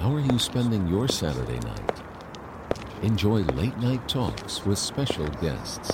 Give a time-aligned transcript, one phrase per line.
[0.00, 2.02] How are you spending your Saturday night?
[3.02, 5.92] Enjoy late night talks with special guests.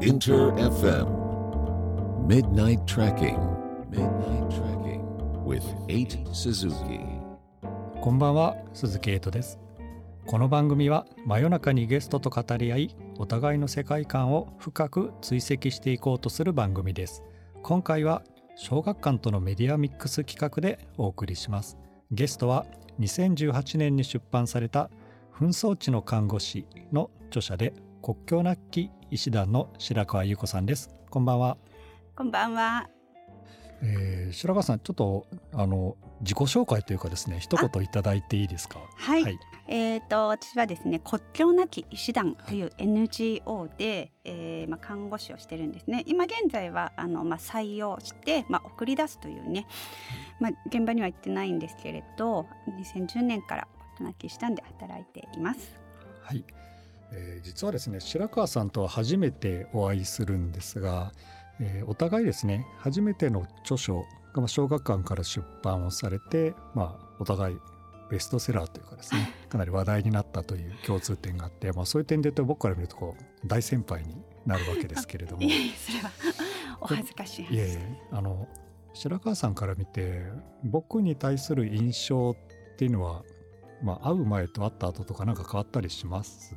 [0.00, 3.38] Inter FM Midnight Tracking
[3.88, 5.04] Midnight Tracking
[5.44, 7.06] with 8 Suzuki
[8.00, 9.60] こんばんは鈴木エイトです
[10.26, 17.22] この番組は真夜中にゲストと語り合いお互いの世界観を深く追跡していこうとする番組です。
[17.62, 18.22] 今回は
[18.56, 21.76] 小学館とのメディアミックス企画でお送りします。
[22.10, 22.64] ゲストは
[22.98, 24.88] 2018年に出版された
[25.38, 30.88] 紛争地の看護師の著者で国境なき医師団の白川優子さんです。
[31.10, 31.58] こんばんは、
[32.16, 32.88] こんばんは。
[33.82, 38.80] えー白川さんちょっとあの自己紹介というかですね一言いただいていいですか？
[38.96, 39.22] はい。
[39.22, 39.38] はい
[39.72, 46.02] えっ、と私はですね国境なき医師団という NGO で、えーまあ看護師をしてるんですね。
[46.06, 49.66] 今現在はあのまあ採用してまあ送り出すというね、
[50.40, 55.72] まあ現場には行ってないんですけれど、2010年から国境なき医師団で働いています。
[56.22, 56.44] はい、
[57.12, 61.12] えー実はですね白川さんとは初めてお会いするんですが、
[61.60, 67.58] えーお互いですね初めての著書がまあ小学館から出版をされて、まあ、お互い
[68.10, 75.42] ベストセラーというかですね かなり話題になったという共通点があって、まあ、そういう点で言うと僕から見るとこう大先輩になるわけですけれども。
[75.44, 76.10] いえそれは
[76.80, 78.48] お恥ずかしいいえあの
[78.94, 80.24] 白川さんから見て
[80.64, 83.22] 僕に対する印象っていうのは、
[83.82, 86.56] まあ、会う前と会った後とかなんか変わったりします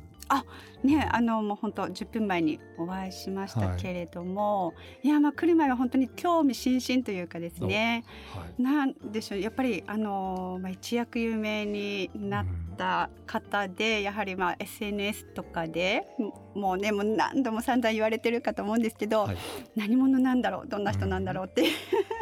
[0.84, 3.82] ねあのもう本当10分前にお会いしましたはい。
[3.82, 8.04] けれども、い、やまあ来る前は本当に興味津々というかですね。
[8.34, 8.62] はい。
[8.62, 16.06] なんでしょうやっぱりあの、まあ、一躍有名になった方で、やはりまあ SNS とかで
[16.54, 19.36] もうねもう何度も散々言われてるかと思うんですけど、はい。
[19.74, 21.64] 何者なんだろうどんな人なんだろうって、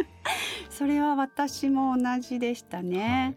[0.70, 3.36] それは私も同じでしたね。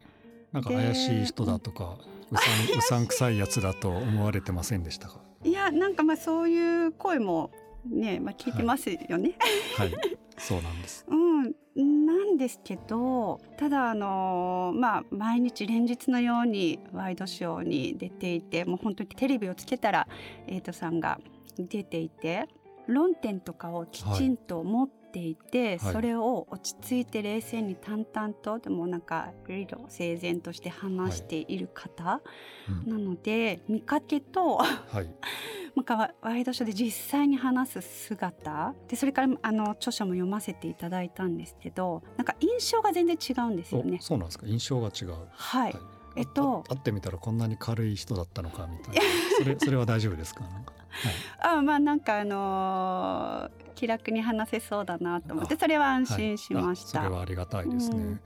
[0.52, 1.98] なんか怪しい人だとか、
[2.32, 5.20] うさんうさんくさいやつだと思われてませんでしたか？
[5.44, 7.52] いやなんかまあそういう声も
[7.90, 9.36] ね、まあ、聞いてますよね。
[9.78, 9.94] はい、
[10.38, 11.06] そうなんです。
[11.08, 20.08] うん、なんですけどただあのまあ毎日連日のようにワイドショーに出ていてもう本当にテレビをつけたら
[20.48, 21.20] エイトさんが
[21.58, 22.48] 出ていて
[22.88, 32.22] 論点とかをきちんと持っていて、はいそれを落ち着いて冷静に淡々とでもなんか理路整然として話している方
[32.68, 35.10] うんなので、見かけとはい、
[35.76, 44.04] なんかワワイドショーで実際に話す姿でそれからあの著書も読ませていただいたんですけどなんか印象が全然違うんですよねお。
[44.04, 44.48] そうなんですか。
[44.48, 45.16] 印象が違う。
[45.32, 45.76] はい、
[46.18, 49.02] えっとあ会ってみたらこんなに軽い人だったのかみたいな。
[49.38, 50.44] それそれは大丈夫ですか？
[50.48, 50.74] なんか。
[51.04, 57.00] はいあまあなんかあのー気楽に話せそうだなと思ってあそれは安心しました。
[57.00, 57.98] はいあそれはありがたいですね。
[57.98, 58.20] うん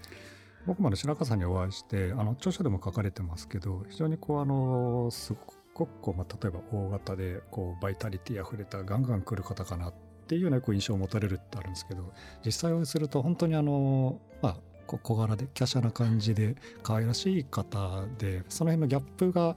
[0.65, 5.33] 僕まで白川さんにお会いしてあの著書でも書かれてますけど非常にこうあのす
[5.73, 9.93] ごくこう、まあ、例えば大型でこうバイタリティあふれたガンガン来る方かなっ
[10.27, 12.13] ていうようなこう印象を持たれるってあるんですけど
[12.45, 19.55] 実際お会いすると本当にあのまあ小柄で華奢な感じで可愛らしい方でその辺のギャップが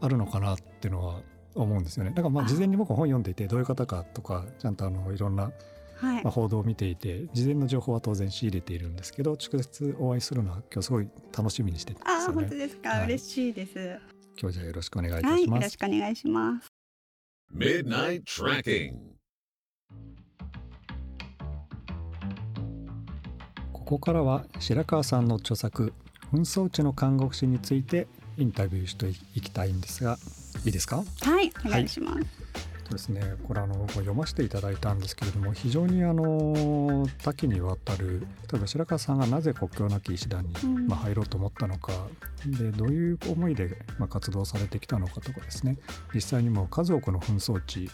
[0.00, 1.20] あるのかなっていうのは
[1.54, 2.10] 思うんですよね。
[2.10, 5.50] だからまああ事前に僕本読んでいてどういう方かとかちゃんとあのいろんな
[6.00, 12.56] はいまあ、報道を見ていて事前の情報は当然仕入れているんですけど直接お会いするのは今日すごい楽しみにしてたんですよあ本当ね。
[12.56, 13.98] ですか、はい嬉しいです。
[14.40, 15.70] 今日じゃあよろしくお願いいたはいよろします。
[15.70, 16.72] しくお願いします。
[17.54, 18.94] Midnight Tracking
[23.72, 25.92] ここからは白川さんの著作
[26.32, 28.06] 「紛争地の看護師」について
[28.38, 30.16] インタビューしていきたいんですが
[30.64, 30.96] いいですか？
[30.96, 32.18] はいお願いします。
[32.84, 33.22] そうですね。
[33.46, 40.86] これあの読ませていただいたんですけれども非常にあの多岐にわたる例えば白川さんがなぜ国境なき医師団に、うん。
[40.88, 41.92] まあ、入ろうと思ったのか
[42.46, 45.76] でどういう思いで、まあ、活動されてきたのかとかですね。
[46.12, 47.88] 実際にもう数多くの紛争地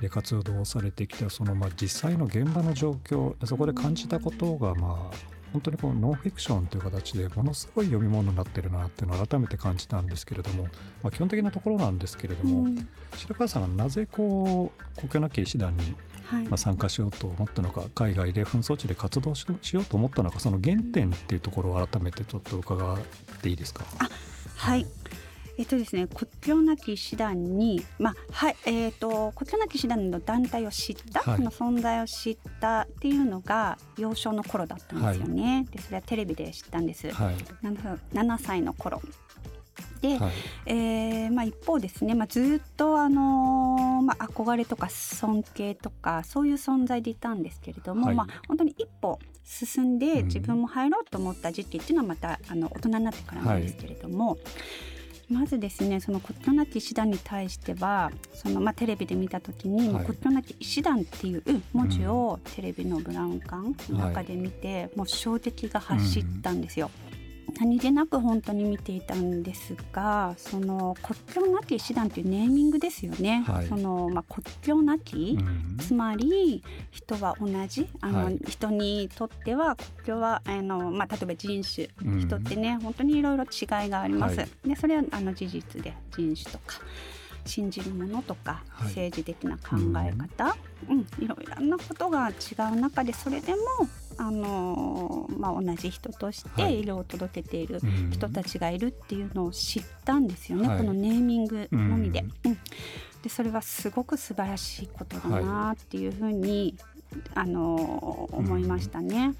[0.00, 10.64] で活動をされてきたそのまあ実際の現場の状況そこで感じたことがまあ本当にこうノンフィクションという形でものすごい読み物になってるなっていうのを改めて感じたんですけれども、
[11.02, 22.98] まあ、基本的なところなんですけれども、うん白川さんがなぜこう国境なき医師団にはいまあ参加しようと思ったのか海外で紛争地で活動ししようと思ったのかその原点っていうところを改めてちょっと伺っ
[23.40, 23.84] ていいですか？
[24.56, 24.84] はい。
[25.56, 31.36] えっとですね、国境なき医師団に、まあはいえっと国境なき医師団の団体を知った、はい。
[31.36, 35.66] その存在を知ったっていうのが幼少の頃だったんですよね。
[35.70, 37.10] でそれはテレビで知ったんです。
[37.10, 39.00] はい、7, 7歳の頃。
[40.00, 40.32] で、はい、
[40.66, 48.14] えーまあ、一方ですね、まあ、ずっと、あのーまあ、憧れとか尊敬とかそういう存在でいたんですけれども、はい。
[48.14, 50.26] まあ、本当に一歩進んでうん。
[50.26, 54.36] 自分も入ろうと思った時期っていうのはまたあの大人になってからなんですけれども。
[55.30, 60.04] まずですねその国境なき医師団に対してはその、まあ、テレビで見た時に、はい。
[60.04, 61.42] 国境なき医師団っていう
[61.72, 66.90] 文字をテレビのブラウン管の中で見て、もう衝撃が走ったんですよ。
[67.58, 73.44] 何気なく本当に見ていたんですがその国境なき医師団というネーミングですよね。
[73.46, 73.66] はい。
[73.66, 75.76] そのまあ、国境なき、うん。
[75.78, 78.38] つまり人は同じあの、はい。
[78.48, 82.20] 人にとっては国境はあの、まあ、例えば人種うん。
[82.20, 84.38] 人ってね本当にいろいろ違いがあります。
[84.38, 84.48] はい。
[84.68, 86.80] でそれはあの事実で人種とか
[87.46, 88.88] 信じるものとか、はい。
[88.88, 90.56] 政治的な考え方、
[90.88, 91.00] うん。
[91.22, 92.32] いろいろなことが違
[92.72, 93.58] う中でそれでも
[94.16, 96.80] あの、まあ、同じ人としてはい。
[96.80, 98.10] 医療を届けているうん。
[98.10, 100.78] 人たちがいるっていうのを知ったんですよね、はい。
[100.78, 102.24] このネーミングのみで。
[102.44, 102.50] うん。
[102.52, 102.58] うん。
[103.22, 106.76] でそれはすごく素晴らしいことだなっていうふうに、
[107.34, 109.34] あの思いましたね。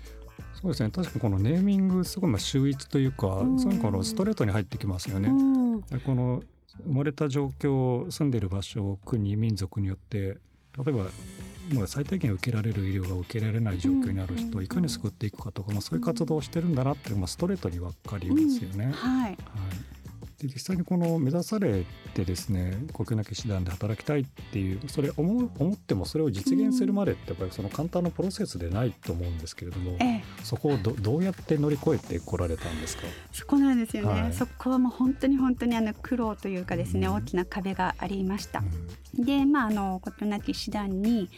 [0.54, 0.90] そうですね。
[0.90, 3.58] 確かにこのネーミングすごいまあ秀逸というか、うん。
[3.60, 5.28] そういうのこのストレートに入ってきますよね。
[5.28, 5.80] うん。
[5.82, 6.42] でこの
[6.82, 10.36] 生まれた状況住んでる場所国民族によって例
[10.88, 11.04] えば
[11.72, 18.92] もう最低限受けられる医療が受けられない状況にある人をいかに救っていくかとか、まあ、そういう活動をしてるんだなって、まあ、ストレートに分かりますよね。
[18.92, 19.36] はい、はい、
[20.38, 21.84] で実際にこの目指され
[22.14, 33.04] てですね国境なき師団で働きたいっていうそれ思う思ってもそれを実現するまでってやっぱりその簡単なプロセスでないと思うんですけれどもええ、そこをどどうやって乗り越えてこられたんですか？
[33.32, 34.32] そこなんですよね、はい。
[34.32, 37.14] そこはもう本当に本当にあの苦労というかですね、うん。
[37.14, 38.62] 大きな壁がありました。
[39.18, 41.30] うでまああのことなき師団に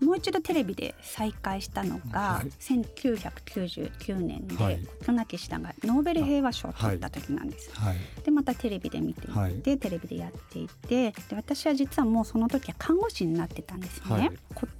[0.00, 2.48] もう一度テレビで再開したのが、はい。
[2.60, 4.78] 1999年で、はい。
[4.78, 7.70] ことなき師団がノーベル平和賞を取った時なんです。
[7.70, 7.96] んはい。
[8.24, 9.54] でまたテレビで見ていて、はい。
[9.54, 14.14] テレビでやっていてで私は実はもうその時は看護師になってたんですね。
[14.14, 14.32] はい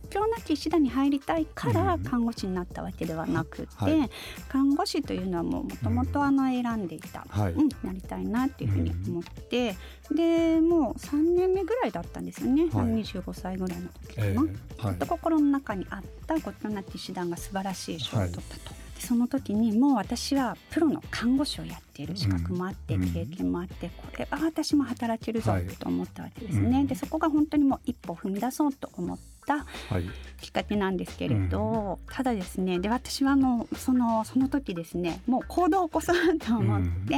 [0.06, 4.11] 国境なき医師団に入りたいからうん看護師になったわけではなくて、はい。
[4.49, 7.53] 看護師というのはもうもともとあの選んでいた、はい。
[7.53, 9.76] うん、なりたいなっていうふうに思って、
[10.11, 12.70] でもう3年目ぐらいだったんですよね、はい。
[13.03, 14.26] 25歳ぐらいの時かな。
[14.29, 14.94] えーはい。
[14.97, 18.75] と心の中にあった国境なき医師団が素晴らしい賞を取ったと。
[18.97, 25.67] でその時にもう私はプロの看護師をやっている資格もあって、うん経験もあってこれは私も働けるぞはい。
[25.67, 26.81] と思ったわけですね。
[26.81, 29.64] うんでそこが本当にもう一歩踏み出そうと思った
[29.94, 30.04] はい。
[30.40, 37.16] きっかけなんですけれど、ただですねで私はあのそのその時ですねもう行動を起こそうと思って、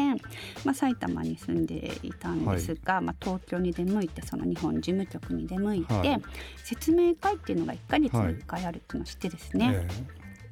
[0.64, 6.22] まあ、埼玉に住んでいたんですが、まあ、東京に出向いてその日本事務局に出向いて、はい。
[6.64, 9.88] 説明会っていうのが1ヶ月に1回あるっていうのを知ってですね、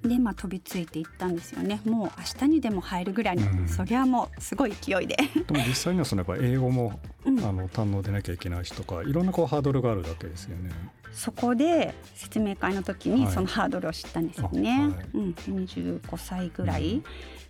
[0.03, 1.81] えでまあ飛びついていったんですよね。
[1.85, 3.69] もう明日にでも入るぐらいの、うん。
[3.69, 7.39] そりゃもうすごい勢いで、ーでも実際にはそのやっぱ英語もうん。
[7.41, 10.71] あの堪能でなきゃいけないしとかいろんなこうハードルがあるわけですよね。
[11.17, 13.35] そこで説明会の時にはい。
[13.35, 14.77] そのハードルを知ったんですよね。
[14.93, 15.07] あはい。
[15.15, 15.31] うん、
[15.65, 17.03] 25歳ぐらい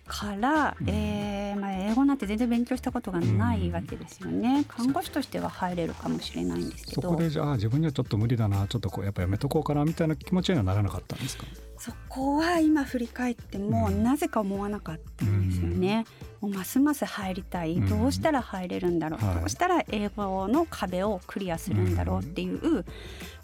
[0.07, 0.89] から、うん。
[0.89, 4.63] えーまあ、英語なんて全然勉強したことがないわけですよね。
[4.69, 7.01] 看護師としては入れるかもしれないんですけど。
[7.01, 11.43] そこでじゃあ自分にはちょっと無理だなちょっとこうやっぱやめとこうかなみたいな気持ちにはならなかったんですか？
[11.77, 14.01] そこは今振り返ってもうん。
[14.01, 16.05] なぜか思わなかったんですよね。
[16.41, 17.89] もうますます入りたい、うん。
[17.89, 19.35] どうしたら入れるんだろう、はい。
[19.35, 22.85] どうしたら英語の壁をクリアするんだろうっていう、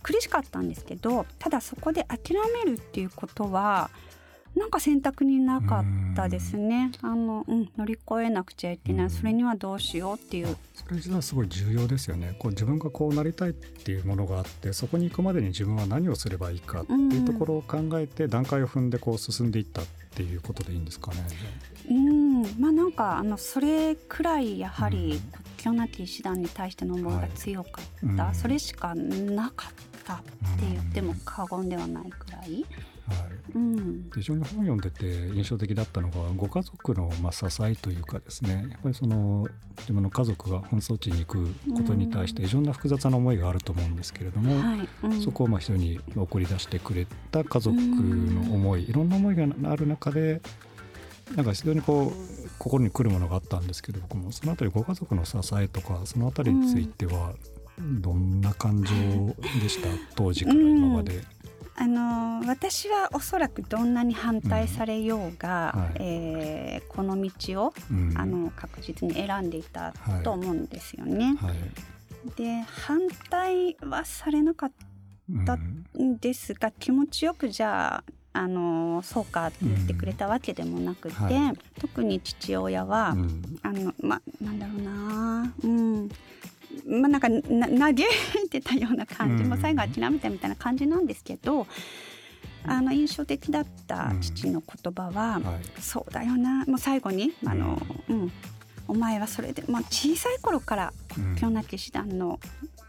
[0.01, 2.35] 苦しかったんですけどただそこで諦
[2.65, 3.89] めるっていうことは
[4.55, 6.91] なんか選択になかったですね。
[7.01, 9.09] あの、うん、乗り越えなくちゃいけない、うん。
[9.09, 10.55] それにはどうしようっていう。
[10.75, 12.35] それ実はすごい重要ですよね。
[12.37, 21.25] こう自分がこうなりたいっていうものがあってそこに行くまでに自分は何をすればいいかっていうところを考えて段階を踏んでこう進んでいったっていうことでいいんですかね。
[21.89, 22.22] うん
[22.93, 28.35] かあのそれくらいやはうんり国境なき医師団に対しての思いが強かった、はいうん。
[28.35, 30.29] それしかなかったって
[30.71, 32.65] 言っても過言ではないくらい。
[33.05, 33.53] はい。
[33.55, 38.65] うん、非常に本読んでて印象的だったのがご家族のまあ支えというかですね。
[38.69, 39.47] やっぱりその
[39.79, 50.41] 自分の家族が紛争地に行くことに対していろんな複雑な思いがあると思うんですけれども、はい、うん、そこをまあ人に送り出してくれた家族の思いいろんな思いがある中で
[51.35, 57.33] なんか非常にこう心に来るものがあったんですけど僕もそのあたりご家族の支えとかそのあたりについては
[57.79, 58.93] どんな感情
[59.61, 59.87] でした？
[60.15, 61.23] 当時から今まで。
[61.75, 65.81] あの私はおそらくどんなに反対されようが、うん。
[65.81, 65.91] はい。
[65.99, 68.13] えーこの道を、うん。
[68.15, 69.93] あの確実に選んでいた
[70.23, 71.35] と思うんですよね。
[71.41, 71.55] はい。
[72.37, 74.71] で反対はされなかっ
[75.45, 81.45] たんですが気持ちよくじゃああのそうかって言ってくれたわけでもなくて、うん。
[81.47, 81.57] はい。
[81.79, 83.59] 特に父親は、うん。
[83.61, 86.09] あのまなんだろうなうん。
[86.87, 87.91] まあ、なんかな嘆
[88.45, 91.67] いてたような感じも最後は諦めたみたいな感じなんですけど、
[92.65, 95.43] あの印象的だった父の言葉は、うん。
[95.43, 98.31] はい、そうだよなもう最後にあの、うん、
[98.87, 102.39] お前はそれで、まあ、小さい頃から国境なき師団の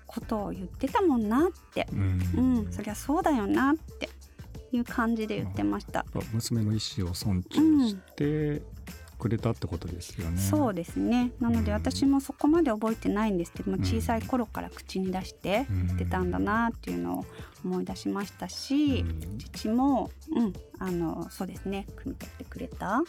[0.06, 4.08] ことを言ってたもんなって、うん、うん、そりゃそうだよなって
[4.76, 6.04] いう感じで言ってました。
[6.32, 8.62] 娘の意思を尊重して、
[9.18, 10.38] くれたってことですよね。
[10.38, 11.32] そうですね。
[11.40, 17.24] なので私もそこまで覚えてないんですけども、小さい頃から口に出して言ってたんだなっていうのを
[17.64, 23.02] 思い出しましたし、うん、父も、うん、あのそうですね汲み取ってくれた、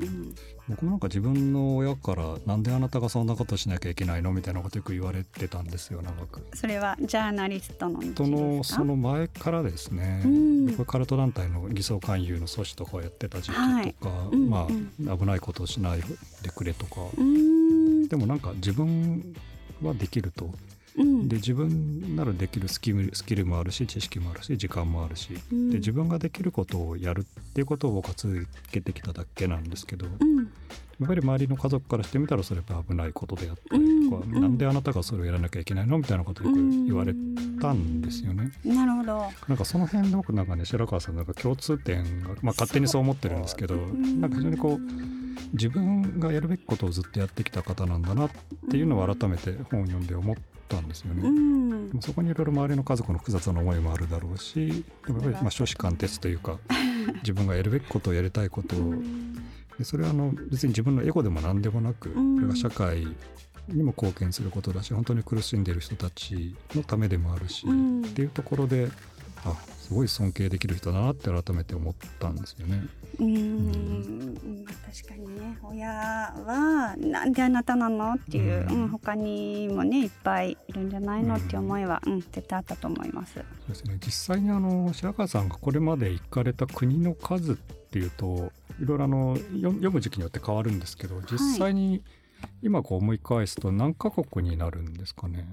[0.00, 0.34] うん、うん、
[0.68, 6.46] 僕もなんか自分の親から「なんであなたがそんなことしなきゃいけないの?」みたいなことよく言われてたんですよ長く。
[6.54, 14.68] それはジャーナリストの道のその前からですね、うん、僕カルト団体の偽装勧誘の阻止とかをやってた時期とか、はい、ま
[15.12, 16.00] あ、危ないことをしない
[16.42, 16.96] でくれとか、
[18.08, 19.34] でもなんか自分
[19.82, 20.50] はできると
[20.96, 30.52] うん、で自分ならできるスキルスキルもあるし知識もあるし時間もあるし、うん、で自分ができることをやるっていうことを僕は続けてきただけなんですけど、うん、
[31.00, 37.14] やっぱり周りの家族からしてみたらそれは危ないことであったりとか、うん、なんであなたがそれをやらなきゃいけないのみたいなことをよく言われ
[37.60, 38.52] たんですよね。
[38.64, 45.22] なるほどなんかその辺で僕なんかね白川さんなんか共通点が、まあ、勝手にそう思ってるんですけどなんか非常にこう。
[45.52, 48.30] 自分がやるべきことをずっとやってきた方なんだなっ
[48.70, 50.36] ていうのを改めて本を読んで思っ
[50.68, 51.28] たんですよね。
[51.28, 56.58] うん、でもそこにいろいろ周りの家族の複雑な思いもあるだろうしでもやっぱりまあ初子貫徹というか
[57.22, 58.94] 自分がやるべきことをやりたいことを
[59.82, 63.04] でそれはあの別に自分のエゴでも何でもなくこれが社会
[63.68, 68.88] にも貢献することだし本当に苦しんでいる人たちのためでもあるし、っていうところで
[69.44, 72.82] あすごい尊敬できる人だなって改めて思ったんですよね。
[73.18, 74.64] うん、うん。
[74.64, 83.34] 確かにね親はなんであなたなのっていう、うん、うん、他にもねいっぱいいるんじゃないのっていう思いは、うん、絶対あったと思います。
[83.34, 83.98] そうですね。
[84.04, 92.02] 実際にあの白川さんがこれまで行かれた国の数っていうといろいろあの読む時期によって変わるんですけど実際に
[92.62, 95.46] 今こう思い返すと何カ国になるんですかね、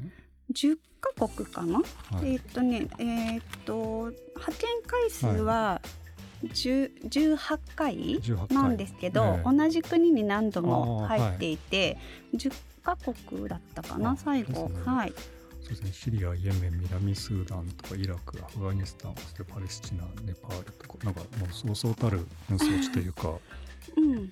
[0.53, 1.83] 10カ国かな、は
[2.25, 5.81] い、えっ、とねえっ、と派遣回数は
[6.43, 11.97] 18回なんですけど、えー、同じ国に何度も入っていて、
[12.31, 15.13] はい、10カ国だったかな最後、ね、はい
[15.69, 15.91] そうですね。
[15.93, 23.33] シリアイエメン南スーダンとかイラクアフガニスタンそしてパレスチナネパールとかなんかもうそうそうたる紛争地というか。
[23.97, 24.31] うん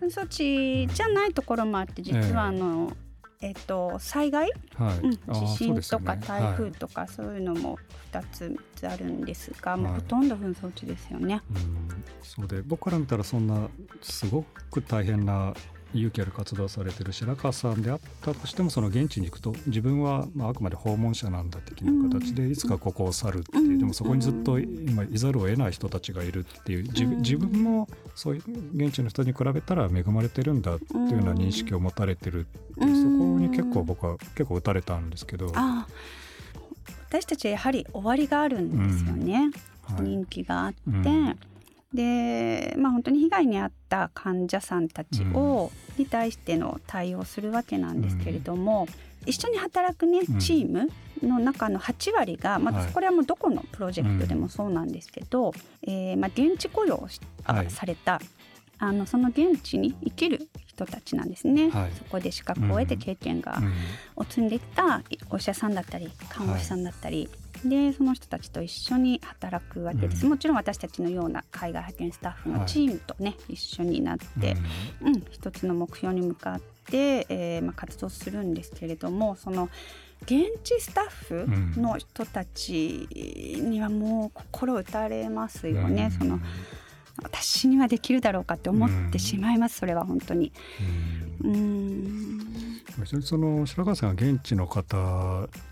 [0.00, 3.04] 紛争地じゃないところもあって実はあの、えー
[3.44, 4.98] えっと、災害、はい。
[5.00, 7.78] うん、地震とか台風とかそういうのも
[8.10, 11.42] 2つ3つあるんですが、はい、もうほとんど紛争地ですよね。
[11.50, 13.68] うん、そうで僕から見たらそんな
[14.00, 15.52] すごく大変な
[15.94, 26.82] 勇気ある活動されてる白川さんであったとしてもその現地に行くと自分はまああくまで訪問者なんだ的な形でいつかここを去るっていう、でもそこにずっと今いざるを得ない人たちがいるっていう。
[26.84, 28.42] 自自分もそういう
[28.76, 35.52] 現地の人に比べたら恵まれてるんだっていうような認識を持たれてるっていう、そこに結構僕は結構打たれたんですけど。
[37.08, 41.38] 私たちはやはり終わりがあるんですよね、はい、人気があって、うん
[41.94, 48.88] で、まあ、本当に被害に遭った患者さんたちを、うん、に対しての対応するわけなんですけれども、
[49.22, 50.90] うん、一緒に働くねチーム
[51.22, 55.52] の中の8割が、まあ、これはもうどこのプロジェクトでもそうなんですけど、
[55.86, 57.06] えー、まあ、現地雇用
[57.68, 58.20] された、
[58.78, 63.62] あのその現地に生きる人たちなんですね、はい、そこで資格を得て経験が、
[64.16, 67.28] を積んできたお医者さんだったり看護師さんだったり、
[67.68, 74.56] でその人たちと一緒に働くわけです、うん、もちろん私たちのような海外派遣スタッフのチームとね、はい、一緒になって、
[75.00, 79.68] うん、うん、一つの目標に向かって、えーまあ、活動するんですけれどもその
[80.22, 83.08] 現地スタッフの人たち
[83.60, 86.10] にはもう心打たれますよね。
[86.12, 86.40] うん、その
[87.22, 90.52] 私にはできるだろうかって思ってしまいます、それは本当に。
[91.42, 92.44] うん
[93.22, 94.96] その白川さんが現地の方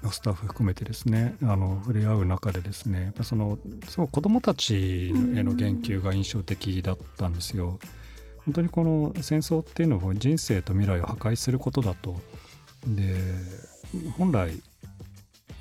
[0.02, 7.78] のスタッフ含めてですねあの触れ合う中でですねやっぱそのすごい子どもたちへの言及が印象的だったんですよ。
[8.44, 12.16] 本当にこの戦争っていうのは人生と未来を破壊することだと。
[12.86, 13.14] で
[14.18, 14.60] 本来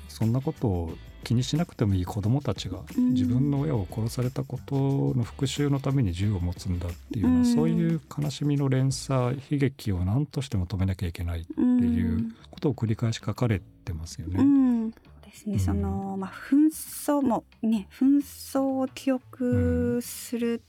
[0.08, 14.92] そんなことを気にしなくてもいい子どもたちが自分の親を殺されたことの復讐のために銃を持つんだっていうそういう悲しみの連鎖悲劇を何としても止めなきゃいけないっていうことを繰り返し書かれてますよね。
[15.24, 20.62] ですね、そのまあ紛争もね紛争を記憶する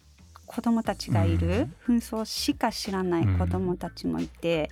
[0.45, 4.69] 子どもたちがいる、紛争しか知らない子どもたちもいて。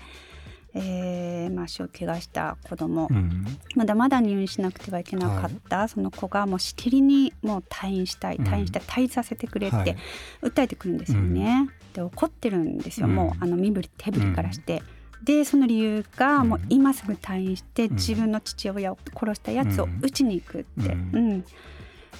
[0.73, 3.45] えーまあ、足を怪我した子供、うん。
[3.75, 8.45] まだまだ入院しなくてはいけなかった、その子がもうしきりにもう退院したいうん。
[8.45, 9.83] 退院したい退院させてくれっはい。
[9.83, 9.97] て
[10.41, 11.67] 訴えてくるんですよね。
[11.93, 13.15] で怒ってるんですよ、うん。
[13.15, 14.81] もうあの身振り手振りからして。
[15.23, 16.49] でその理由がうん。
[16.49, 17.93] もう今すぐ退院してん。
[17.95, 21.15] 自分の父親を殺したやつを撃ちに行くって、うん。
[21.15, 21.45] うん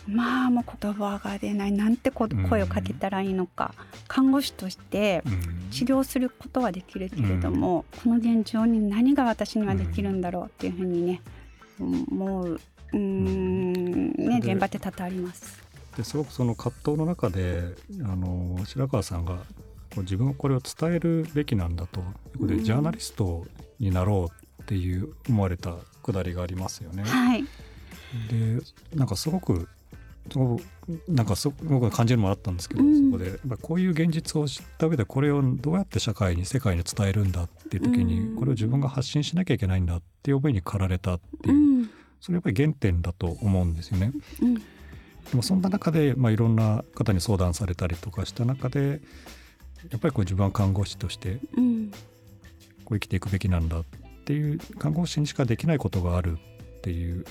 [0.08, 1.72] まあもう言葉が出ない。
[1.72, 3.74] なんて声をかけたらいいのか。
[4.08, 5.62] 看護師としてうん。
[5.72, 11.22] 治療することはできるけれども、この現状に何が私にはできるんだろうっていうふうにね、
[11.80, 15.62] 思ううーんねで現場って多々あります。
[15.96, 17.64] ですごくその葛藤の中で
[18.04, 19.40] あの白川さんが
[19.98, 22.48] 自分はこれを伝えるべきなんだということ。
[22.48, 22.64] で、うん。
[22.64, 23.46] ジャーナリスト
[23.80, 27.04] になろうっていう思われたくだりがありますよね。
[27.04, 27.44] はい、
[28.30, 28.62] で
[28.96, 29.68] なんかすごく
[31.08, 33.12] なんかすごく感じるものあったんですけど、うん。
[33.12, 33.30] そこで。
[33.30, 38.36] やっぱこういう現実を知った上でこれをどうやって社会に世界に伝えるんだっていう時に、うん。
[38.36, 41.90] これを自分が発信しなきゃいけないんだっていう思いに駆られたっていうう、ん。
[42.20, 44.12] それやっぱり原点だと思うんですよね。
[44.42, 44.56] うん。
[44.56, 44.62] で
[45.34, 49.02] もそんな中で、まあ、いろんな方に相談されたりとかした中で
[49.90, 51.92] やっぱりこう自分は看護師としてうん。
[52.86, 53.84] こう生きていくべきなんだっ
[54.26, 57.26] ていう看護師にしかできないことがあるっていう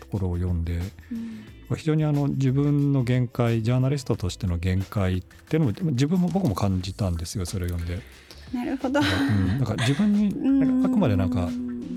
[0.00, 0.78] ところを読んで
[1.10, 1.44] うん
[1.76, 8.02] 非常にあの自分の限界ジャーナリストとしての限界っていうのも自分も僕も感じたんですよそれを読んで。
[8.52, 9.00] なるほど。
[9.00, 10.28] うん、なんか自分に
[10.84, 11.48] あくまでなんか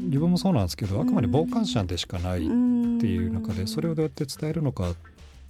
[0.05, 2.49] 自分もそうなんですけどあくまで傍観者でしかないっ
[2.95, 4.95] っていう中でそれをどうやって伝えるのかっ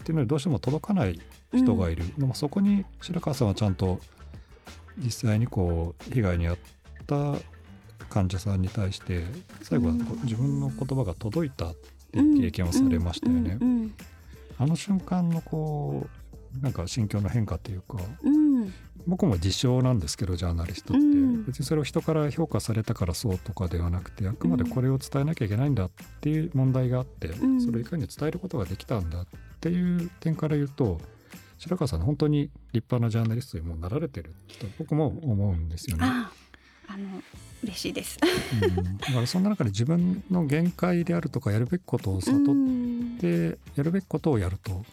[0.03, 1.19] ていうのにどうしても届かない
[1.53, 3.99] 人がいる、でもそこに白川さんはちゃんと
[4.97, 6.57] 実際にこう被害に遭っ
[7.07, 9.23] た患者さんに対して
[9.61, 11.75] 最後は自分の言葉が届いたっ
[12.11, 13.57] ていう経験をされましたよね。
[14.57, 16.07] あの瞬間のこ
[16.59, 18.73] うなんか心境の変化というかうん。
[19.07, 21.45] 僕も自称なんですけどジャーナリストって、うん。
[21.45, 27.61] 別にそれを人から評価されたからそうとかではなくてあくまでこれを伝えなきゃいけないんだっていう問題があって、ん。
[27.61, 29.25] それをいかに伝えることができたんだっ
[29.59, 30.99] ていう点から言うと
[31.57, 36.05] 白川さん本当に立派なジャーナリストにもうなられてると僕も思うんですよね。
[36.05, 36.31] あ
[36.87, 37.21] あの
[37.65, 38.17] 嬉しいです。
[38.61, 42.55] うん、だからそんな中で自分の限界であるとかやるべきことを 悟っ
[43.19, 44.83] でやるべきことをやると。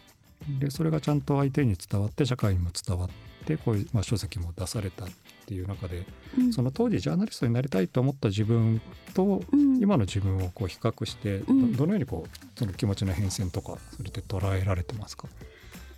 [0.59, 3.09] でそれがちゃんと相手に伝わって社会にも伝わっ
[3.45, 5.07] てこういう、まあ、書籍も出されたっ
[5.45, 6.05] ていう中で
[6.37, 6.53] うん。
[6.53, 8.81] その当時ジャーナリストになりたいと思った自分
[9.13, 9.77] とうん。
[9.77, 11.75] 今の自分をこう比較してどうん。
[11.75, 15.29] どのようにこうその気持ちの変遷とかそれって捉えられてますか、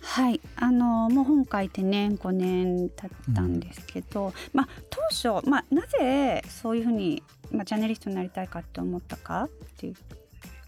[0.06, 9.94] はい、あのもう本書いてね5年経ったんですけど、まあ当初、まあ、なぜそういうふうに、まあ、ジャーナリストになりたいかって思ったかっていう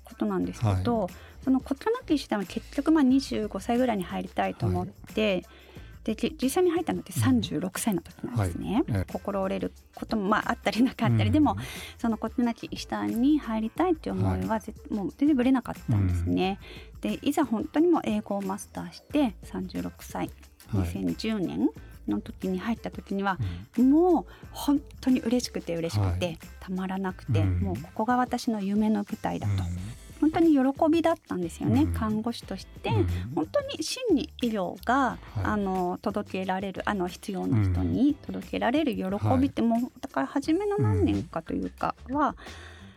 [0.04, 1.08] ことなんですけど、
[1.44, 5.44] そのことなき医師団は結局まあ25歳ぐらいに入りたいと思って、
[6.08, 8.82] でじ実際に入ったのって36歳の時なんですね。
[8.88, 9.00] はい。
[9.00, 9.12] ええ。
[9.12, 11.32] 心折れることもまああったりなかったり、うん。
[11.32, 11.58] でも
[11.98, 16.58] そのことなき医師団に入りたいっていう思いはぜ、もう全然ぶれなかったんですね。
[17.02, 20.30] でいざ本当にもう英語をマスターして36歳
[20.68, 20.88] はい。
[20.88, 21.68] 2010年
[22.08, 23.36] の時に入った時には、
[23.76, 23.90] うん。
[23.90, 26.38] もう本当に嬉しくて嬉しくて、はい。
[26.58, 27.60] たまらなくて、うん。
[27.60, 29.58] もうここが私の夢の舞台だと、うん
[30.20, 31.92] 本当に喜びだったんですよね、うん。
[31.92, 33.06] 看護師として、うん。
[33.34, 35.44] 本当に真に医療が、はい。
[35.44, 39.04] あの届けられるあの必要な人に届けられる喜
[39.40, 42.36] びって、もうだから初めの何年かというかは、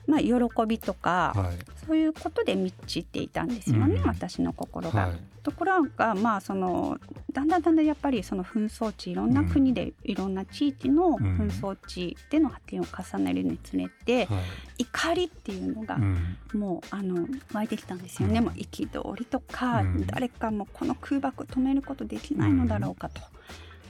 [0.08, 0.36] まあ、喜
[0.68, 1.58] びとか、はい。
[1.86, 4.08] そういうことで満ちていたんですよね、うん。
[4.08, 5.08] 私の心が。
[5.08, 7.00] はいところがまあその
[7.32, 14.38] だんだんだんだんやっぱりその紛争地いろんな国でいろんな地域の紛争地での発展を重ねるにつれて、はい。
[14.80, 16.38] 怒りっていうのがうん。
[16.54, 18.46] もうあの湧いてきたんですよね、うん。
[18.46, 20.06] もう憤りとか、うん。
[20.06, 23.22] 誰かもこの空爆止めることできないのだろうかと。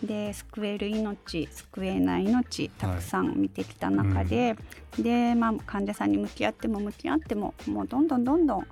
[0.04, 4.56] で救える命救えない命たくさん見てきた中で、
[4.98, 8.68] で、まあ、患者さんに向き合っても向き合ってももうどんどんどんどん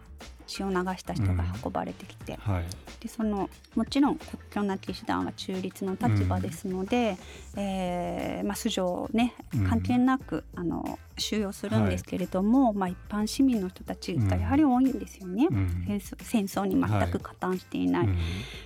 [0.49, 2.63] 血を流した人が運ばれてきて、はい
[2.99, 7.17] でそのもちろん国境なき師団は中立の立場ですので、
[7.55, 9.33] えーまあ、素性をね
[9.69, 15.47] 関係なく、あの収容するんですけれども、まあ、一般市民の人たちがやはり多いんですよね。
[15.49, 18.17] うん戦争に全く加担していない、うん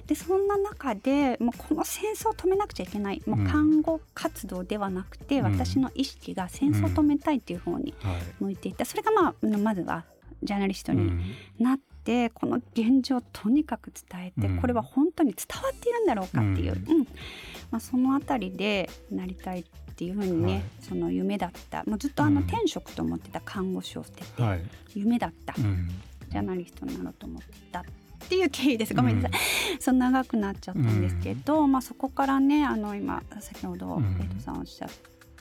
[0.07, 7.93] でそんな中でもうこの戦争を止めなくちゃいけないもう看護活動ではなくて、私の意識が戦争を止めたいっていう方に
[8.39, 10.05] 向いていったそれがまあまずは
[10.43, 11.21] ジャーナリストにうん。
[11.59, 14.61] なってこの現状をとにかく伝えて、うん。
[14.61, 16.97] これは本当に伝わっているんだろうかっていう、うん。
[16.99, 17.07] うん。
[17.71, 20.63] まあ、そのあたりでなりたいっていうふうにね、はい。
[20.81, 21.83] その夢だった。
[21.85, 22.47] もうずっとあのうん。
[22.47, 24.61] 転職と思ってた看護師を捨てて、はい。
[24.95, 25.89] 夢だった、うん。
[26.29, 27.83] ジャーナリストになろうと思ったっ
[28.27, 28.93] ていう経緯です。
[28.93, 29.39] ごめんなさい、
[29.79, 34.03] そんな長くなっちゃったんですけど、まあ、そこからねあの今先ほどうん。
[34.21, 34.89] エイトさんおっしゃっ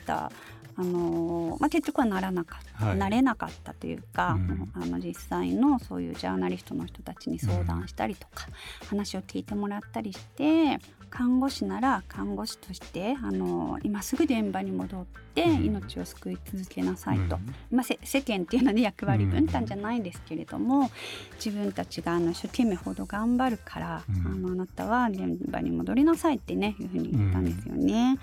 [0.05, 0.31] た
[0.75, 8.47] あのまあ、結局はならなかった、はい、なれなかったというか、うん、あの実際のそういうジャーナリストの人たちに相談したりとか、
[8.81, 10.79] うん、話を聞いてもらったりして
[11.13, 15.05] 看護師なら看護師としてあの今すぐ現場に戻っ
[15.35, 17.35] て命を救い続けなさいと、
[17.71, 20.89] うん、まあ、世間っていうのは、ね、役割分担じゃないんですけれども、
[21.35, 28.17] 自分たちがあの一生懸命ほど頑張るから、あのあなたは現場に戻りなさいってねいうふうに言ったんですよね。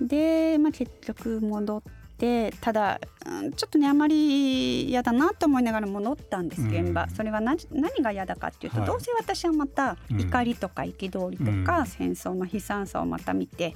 [0.00, 1.82] で、まあ、結局戻っ
[2.18, 13.72] てただ、うん、ちょっとねあまり嫌だなと思いながら戻ったんです現場、うん、それは何何が嫌だかっていうと、はい、どうせ私はまた怒りとか憤りとか、うん、戦争の悲惨さをまた見て、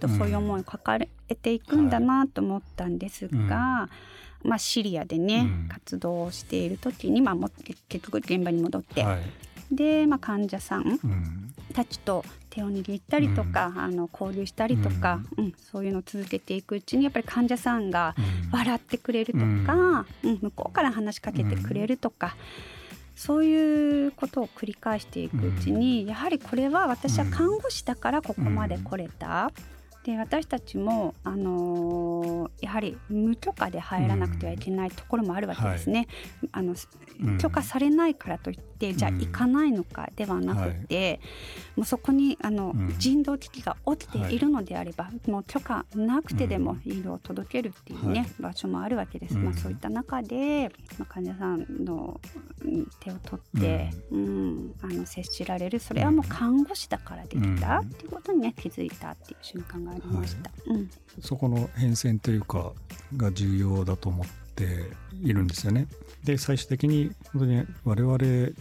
[0.00, 3.88] うん、そういう思いを抱えていくんだなと思ったんですが。
[4.42, 9.20] まあ、シリアでね、活動をしている時に、まあ、も結局現場に戻って、はい、
[9.70, 10.98] で、まあ、患者さん
[11.72, 18.14] たちと手を握ったりとか、うん、あの交流したりとか、うん、うん、そういうのを続けていくうちにやっぱり患者さんが
[18.52, 19.44] 笑ってくれるとか、
[20.22, 22.36] うん向こうから話しかけてくれるとか。
[23.16, 29.52] そういうことを繰り返していくうちに、やはりこれは私は看護師だからここまで来れた、
[30.04, 36.08] で私たちも、あのー、やはり無許可で入らなくてはいけないところもあるわけですね。
[36.42, 36.74] うんはい、
[37.28, 41.20] あの許可されないからといって、うん、じゃあ行かないのかではなくて、はい、
[41.76, 49.36] もうそこにあの、人道危機が起きているのであれば、はい、もう許可なくてでも医療を届けるっていうね、場所もあるわけです。
[49.36, 52.18] まあ、そういった中で、まあ、患者さんの
[53.00, 54.74] 手を取って、うん。
[54.82, 55.78] あの接しられる。
[55.78, 60.80] それはもう看護師だからできたっていうことにね気づいたっていう瞬間ががありました、はい。
[60.80, 60.90] うん、
[61.20, 62.72] そこの変遷というか
[63.16, 64.90] が重要だと思って
[65.22, 65.86] いるんですよね。
[66.24, 68.52] で最終的に本当に我々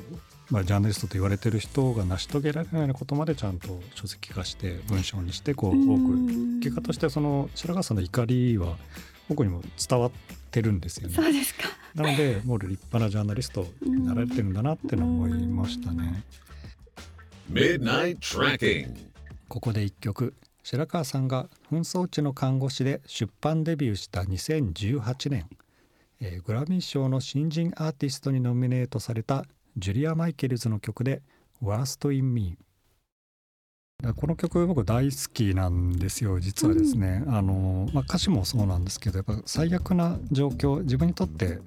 [0.52, 6.60] まあ、ジャーナリストと言われてる人が成し遂げられないようなことまでちゃんと書籍化して文章にしてこう多く。
[6.62, 8.76] 結果としてその白川さんの怒りは
[9.28, 10.12] 僕にも伝わっ
[10.50, 11.13] てるんですよね。
[11.13, 11.65] そうですか。
[11.93, 16.24] なのでもう立派なジャーナリストになられてるんだなっての思いましたね。
[19.48, 20.34] ここで一曲。
[20.63, 25.48] 白川さんが紛争地の看護師で出版デビューした2018年、
[26.21, 29.45] えー、グラミー賞の新人アーティストにノミネートされた
[29.77, 31.21] ジュリア・マイケルズの曲で
[31.63, 32.58] 「Worst in Me」
[34.15, 41.60] この曲僕大好きなんですよ実はですね、うん、あのまあ、歌詞もそうなんですけどやっぱ最悪な状況自分にとって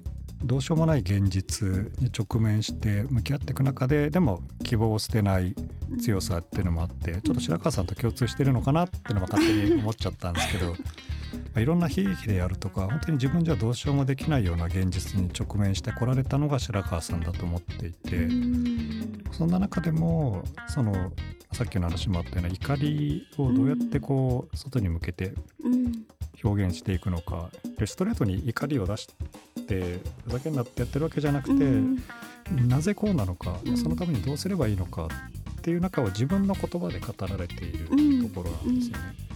[0.43, 1.67] どうしようもない現実
[2.01, 5.55] に直面して向き合っていく中ででも希望を捨てない
[6.01, 10.75] 強さっていうのもあってちょっと白川さんと共通してるのかなっていうのも勝手に思っちゃったんですけど
[11.59, 18.27] いろんな悲劇であるとか本当に自分じゃどうしようもできないような現実に直面してこられたのが白川さんだと思っていて
[19.31, 21.11] そんな中でもその
[21.53, 25.33] さっきの話もあったような怒りをどうやってこう外に向けて
[26.43, 27.49] 表現していくのか。
[27.77, 29.07] でストレートに怒りを出し
[29.67, 31.65] てふざけんなってやってるわけじゃなくて、
[32.67, 39.33] なぜこうなのかそのためにどうすればいいのかっていう中を自分の言葉で語られているところなんですよね。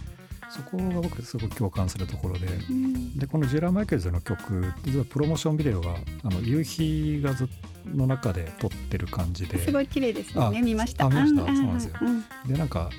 [0.50, 5.94] そこが僕すごく共感するところで、うん、でこのジェラ・マイケルズの曲実はプロモーションビデオが
[6.24, 7.48] あの夕日がず
[7.86, 9.58] の中で撮ってる感じで。
[9.58, 12.90] すごい綺麗ですよね見ましたあ見ました、そうなんですよ、うん、でなんか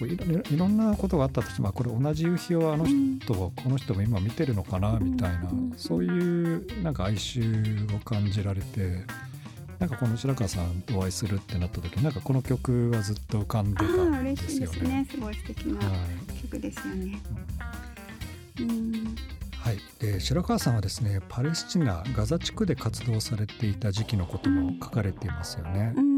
[0.00, 9.04] いろんなことがあったとしてもこれ同じ夕日をあの人はこの人も今見てるのかなみたいな、そういうなんか哀愁を感じられて
[9.78, 14.72] なんかこの白川さんとお会いするってなった時なんかこの曲はずっと浮かんでたんですよね。
[14.72, 15.06] すね。
[15.10, 15.80] すごい素敵な
[16.42, 17.20] 曲ですよね。
[18.56, 19.14] はい、うん。
[19.58, 25.92] はい、で白川さんはですねパレスチナガザ地区で活動されていた時期のことも書かれていますよね。
[25.96, 26.13] うん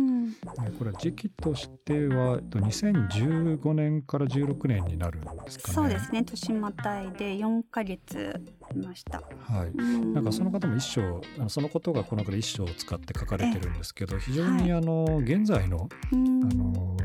[0.79, 5.75] これは時期としては2015年から16年になるんですかね。
[5.75, 8.41] そうですね年またいで4か月
[8.75, 9.23] いました。
[9.41, 9.75] はい。
[9.75, 16.97] なんかその方も一章そのことがこの中で一章を使って書かれてるんですけど非常にあの、現在のあの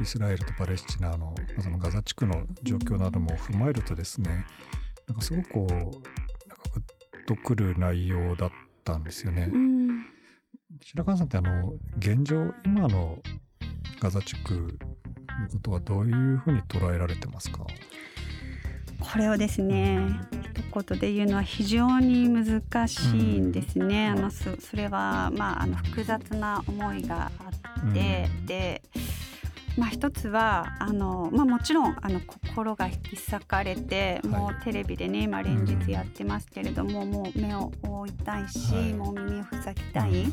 [0.00, 4.46] イスラエルとパレスチナのそのガザ地区の状況なども踏まえるとですね
[5.06, 5.98] なんかすごくこうなんか
[6.74, 8.50] グッとくる内容だっ
[8.84, 9.48] たんですよね。
[9.52, 9.71] うん
[10.80, 13.18] 白川さんってあの現状今の
[14.00, 17.66] ガザ地区のことはどういうふうに捉えられてますか？
[19.00, 19.98] これをですね
[20.72, 24.12] 一言で言うのは非常に難しいんですね。
[24.16, 27.50] うん、あのそれはまああの複雑な思いがあ
[27.90, 28.82] って、うん、で。
[29.76, 40.26] まあ、一つはあの、まあ、もちろんあの心が引き裂かれて、はい、もうテレビでね今連日やってますけれども、うん、もう目を覆いたいし、はい、もう耳を塞ぎたい。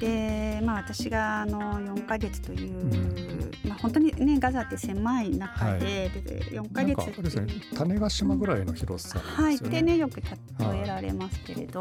[0.00, 9.76] でまあ私があの4ヶ月という、まあ本当にねガザって狭い中で,、で4ヶ月ですね種子島ぐらいの広さはいですよね。
[9.80, 11.80] でねよく例えられますけれど、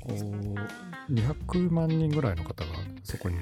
[0.00, 2.70] こう200万人ぐらいの方が
[3.02, 3.36] そこに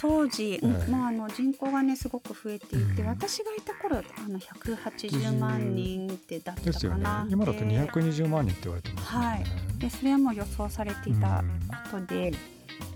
[0.00, 0.72] 当時、うん。
[0.72, 3.08] ええまあ、あの人口がねすごく増えていて、うん。
[3.08, 7.02] 私がいた頃あの180万人ってだっですよね。
[7.04, 7.26] たかな。
[7.30, 9.26] 今だとで220万人って言われてますよね。
[9.26, 9.44] はい。
[9.78, 11.44] でそれはもう予想されていた
[11.90, 12.32] ことで,、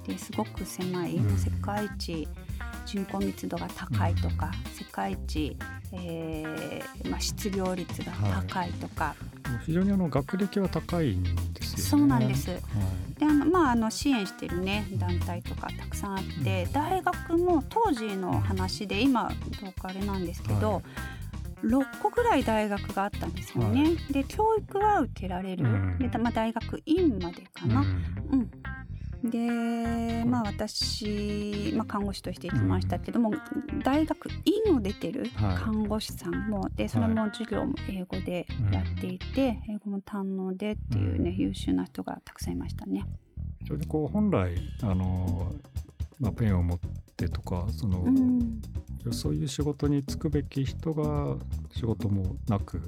[0.06, 1.38] ですごく狭い、うん。
[1.38, 2.28] 世界一
[2.86, 5.56] 人口密度が高いとか、世界一、
[5.92, 8.12] えーまあ、失業率が
[8.48, 9.14] 高いとか、
[9.64, 11.82] 非常にあの学歴は高いんですよね。
[11.84, 12.50] そうなんです。
[12.50, 12.60] はい
[13.18, 20.82] であのまあ、あの支援してるね団体とかたくさんあって、大学も当時の話で今どうかあれなんですけど、はい
[21.62, 23.82] 6個ぐらい大学があったんですよね。
[23.82, 27.80] はで教育は受けられる、うんでまあ、大学院までかな。
[27.80, 27.86] うん
[28.32, 28.50] うん、
[29.22, 33.32] でまあ私、まあ、看護師として行きましたけども、
[33.84, 35.56] 大学院を出てるはい。
[35.56, 41.36] 看護師さんも、でそれも授業も英語でやっていて、英語も堪能でっていうね、うん。
[41.36, 43.04] 優秀な人がたくさんいましたね。
[43.66, 45.52] それでこう本来あの、
[46.18, 46.78] まあ、ペンを持っ
[47.16, 48.62] てとかその、うん。
[49.12, 51.36] そういう仕事に就くべき人が
[51.72, 52.80] 仕事もなく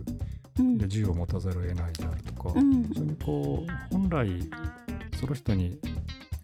[0.59, 0.79] うん。
[0.79, 2.85] で銃を持たざるを得ないであるとか、うん。
[2.85, 4.51] 非常にこう本来
[5.21, 5.79] その人に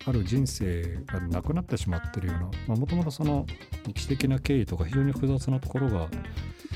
[0.09, 2.35] ある人生がなくなってしまってるよ
[2.67, 3.47] うなもともとその
[3.87, 6.09] 歴史的な経緯とか非常に複雑なところが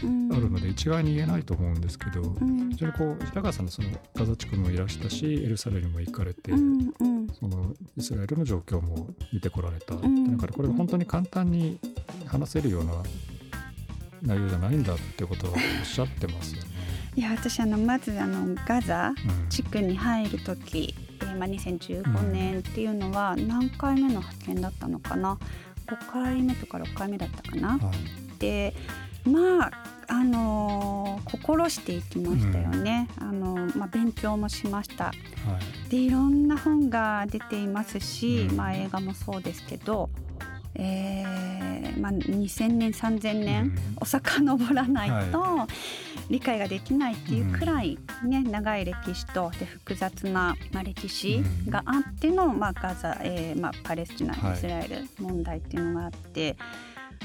[0.03, 0.33] うん。
[0.33, 2.71] あるので一概に言えないと思うんですけど、うん。
[2.71, 7.29] 非常にこう平川さんのそのガザ地区にもいらしたしエルサレムにも行かれて、うんうん。
[7.29, 10.33] そのイスラエルの状況も見てこられた、ん。
[10.33, 11.79] だからこれが本当に簡単に
[12.27, 12.93] 話せるような
[14.23, 16.69] 内容じゃないんだってことはおっしゃってますよね。
[17.15, 25.39] いや私あのまずあのガザうん地区に入る時、えーまあ、2015年っていうのは何回目の派遣だったのかな
[25.87, 27.69] ？5回目とか6回目だったかな？
[27.71, 28.39] はい。
[28.39, 28.75] で
[29.25, 29.71] まあ
[30.09, 35.05] あのー心していきましたよね、あのまあ、勉強もしました。
[35.05, 35.13] は
[35.87, 35.91] い。
[35.91, 38.57] でいろんな本が出ていますし、うん。
[38.57, 40.11] まあ、映画もそうですけど、
[40.75, 43.75] えーまあ、2000年3000年、うん。
[44.01, 45.69] お遡らないと
[46.31, 56.57] 理解ができないっていうくらい、ね長い歴史とで複雑な、まあ、歴史があっての、まあ、ガザ、えーまあ、パレスチナはいイスラエル問題っていうのがあって。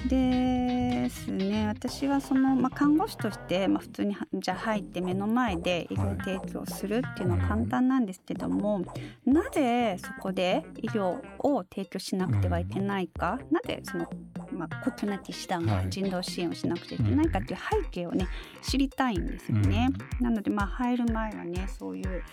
[0.07, 1.67] ですね。
[1.67, 8.81] 私はその、まあ、看護師として、まあ、普通にはじゃあ入って目の前で医療提供するっていうのは簡単なんですけども、
[9.25, 14.07] なぜそこで医療を提供しなくてはいけないか、なぜその、
[14.51, 15.89] まあ、国なき師団がはい。
[15.89, 18.27] 人道支援をしなくちゃいけないかっていう背景をね
[18.61, 19.89] 知りたいんですよね。
[20.19, 22.23] なのでまあ入る前はねそういう、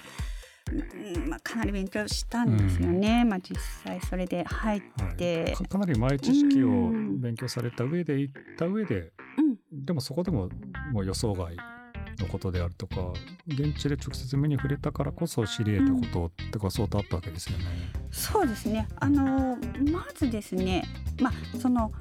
[0.72, 3.24] うんまあ、かなり勉強したんですよね。
[3.24, 4.82] まあ、実際それで入っ
[5.16, 7.20] て、かかなり前知識をうん。
[7.20, 9.84] 勉強された上で行った上で、うん。
[9.84, 10.48] でもそこでも
[10.92, 11.56] もう予想外
[12.18, 13.12] のことであるとか
[13.46, 17.64] 現地で直接目に触れたからこそ知り得たことってか相当あったわけですよね。
[18.10, 18.88] そうですね。
[18.96, 19.56] あの
[19.92, 20.84] まずですね
[21.20, 21.92] まあその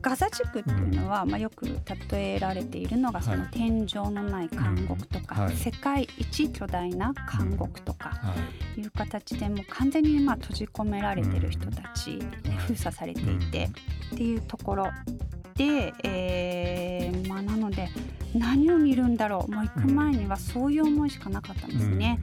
[0.00, 1.66] ガザ地区っていうのは、まあ、よく
[2.10, 5.42] 例えられているのがそのはい天井のない監獄とか、うん。
[5.44, 5.56] はい。
[5.56, 8.34] 世界一巨大な監獄とかは
[8.76, 8.80] い。
[8.80, 12.56] いう形でもう完全にまあ閉じ込められてる人たち、うん。
[12.56, 13.70] 封鎖されていて、
[14.14, 14.88] っていうところ
[15.54, 17.88] で、えーまあ、なので
[18.38, 19.50] 何を見るんだろう。
[19.50, 22.20] もう行く前にはそういう思いしかなかったんですね。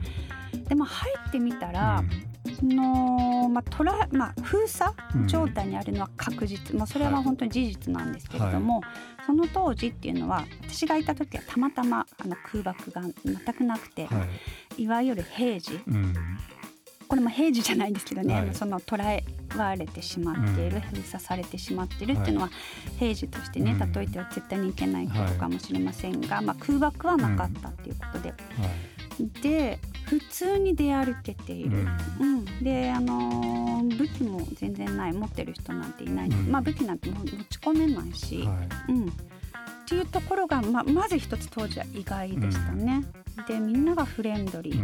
[0.68, 2.02] でも入ってみたら、
[2.58, 4.92] そのまあトラまあ、封鎖
[5.26, 8.82] 状態にあるのは確実、まあ、それは本当に事実なんですけれども、
[9.26, 14.26] その当時っていうのは私がいた時はたまたまあの空爆が全くなくて、はいは
[14.78, 14.82] い。
[14.82, 16.14] い、わゆる平時うん
[17.08, 18.54] これも平時じゃないんですけどね、はい。
[18.54, 19.24] その捉え
[19.56, 20.80] られてしまっている、うん。
[20.80, 22.50] 封鎖されてしまっているっていうのは、
[22.98, 23.92] 平時としてねうん。
[23.92, 29.40] 例えては絶対にいけないことかもしれませんが、まあ、空爆はなかったっていうことで、はい。
[29.42, 31.86] で普通に出歩けている。
[32.20, 32.34] うん。
[32.34, 33.64] うん、で、あのー
[33.96, 36.50] 武器も全然ない持ってる人なんていない、うん。
[36.50, 38.54] まあ武器なんても持ち込めないし、は
[38.88, 38.92] い。
[38.92, 39.12] うん、
[39.84, 43.04] っていうところがままず一つ当時は意外でしたね。
[43.46, 44.78] でみんながフレンドリー、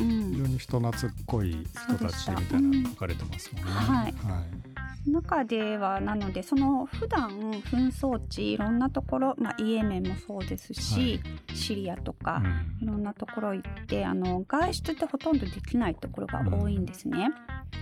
[0.00, 0.10] うん。
[0.10, 0.32] うん。
[0.32, 3.70] 非常に人懐っこい人たちみたいなの書かれてますもんね。
[3.70, 4.12] はい。
[4.12, 4.68] はい。
[5.10, 11.20] 中ではなのでその普段紛争地いろんなところ、まあ、イエメンもそうですし、
[11.54, 12.42] シリアとか、
[12.82, 17.30] いろんなところ行ってあの外出ってほとんどできないところが多いんですね。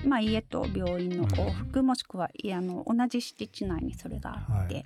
[0.07, 4.75] まあ、家と病院の往復、もしくはいやあの同じ敷地内にそれがあって。
[4.75, 4.85] はい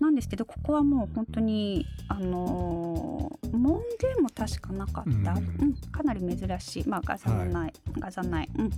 [0.00, 5.68] なんですけどここはもう本当にあのー門限も確かなかった、ううん。
[5.70, 8.70] んかなり珍しい、まあ、ガザのない、ガザ内、うん、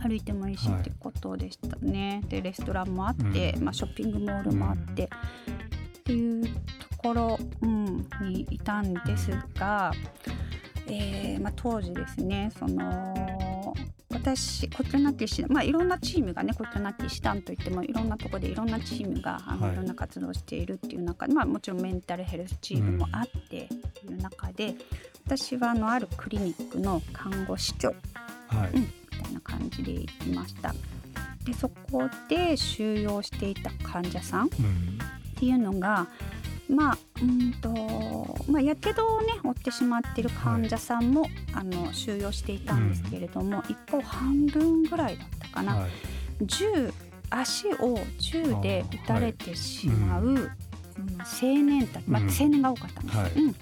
[0.00, 2.22] 歩いてもいいしってことでしたね。
[2.28, 3.64] でレストランもあって、うん。
[3.64, 5.08] まあ、ショッピングモールもあって、っ
[6.04, 6.50] ていうと
[6.98, 9.92] ころ、うん、にいたんですが、
[10.86, 13.12] えーまあ、当時ですねその
[14.34, 19.74] 私コットナティ師団まあいろんなチームがねコットナティ師団といってもいろんなところでいろんなチームがあの、はい。
[19.74, 23.68] い、ろんな活動をしているっていう中で、まあ、もちろんメンタルヘルスチームもあってい
[24.08, 24.74] う中で、
[25.26, 27.94] 私はあのあるクリニックの看護師長は
[28.66, 30.74] い、うんみたいな感じで行きました。
[31.44, 34.98] でそこで収容していた患者さんっうん。
[35.38, 36.08] ていうのが
[36.68, 37.70] まあうんと
[38.50, 45.90] まあやけどをね負ってしまっている患者さんも、あの収容していたんですけれども、一方半分ぐらいだったかな、はい。
[46.42, 46.92] 銃
[47.30, 50.50] 足を銃で撃たれてしまう、うん
[51.18, 52.28] 青年たち、まあ、うん。
[52.28, 53.32] 青年が多かったんです、はい。
[53.32, 53.56] うん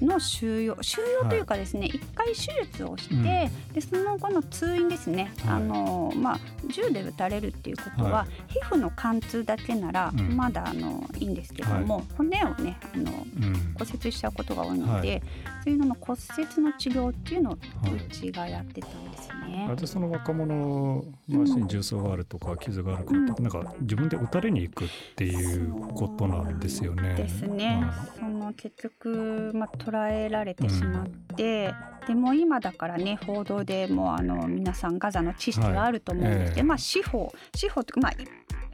[0.00, 3.22] の収容収容というかですね一、回手術をして、うん。
[3.22, 5.56] でその後の通院ですね、はい。
[5.56, 8.52] あのまあ、銃で撃たれるっていうことは、はい。
[8.52, 10.36] 皮膚の貫通だけならうん。
[10.36, 13.74] まだあのいいんですけども、骨をねあのうん。
[13.78, 15.22] 骨折しちゃうことが多いので、はい。
[15.64, 19.74] そういうのの骨折の治療っていうのをうはいちがやってたんですね。
[19.76, 27.14] でその若者の足に重曹があるとか傷があるからとか、なんか自分で撃たれに行くっていうことなんですよね。
[27.14, 31.74] ですね、はその結局、まあ、捉えられてしまって、
[32.06, 38.16] でも今だからね報道でもうあの皆さんガザの知識があると思うんですけど、はいええまあ司法司法というかまあい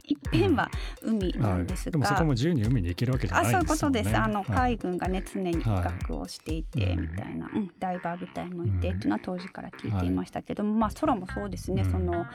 [0.05, 0.69] 一辺は
[1.01, 3.99] 海いなんですでもそが、こも自由に海に行けるわけじゃあそういうないんですよね。
[3.99, 6.97] ことです、あのはい海軍がね常に威嚇をしていて、はい。
[6.97, 8.95] みたいな、うん、ダイバー部隊もいて、うん。
[8.97, 11.91] っていうのは当時から聞いていましたけども、まあ空もそうですね、うん。
[11.91, 12.25] その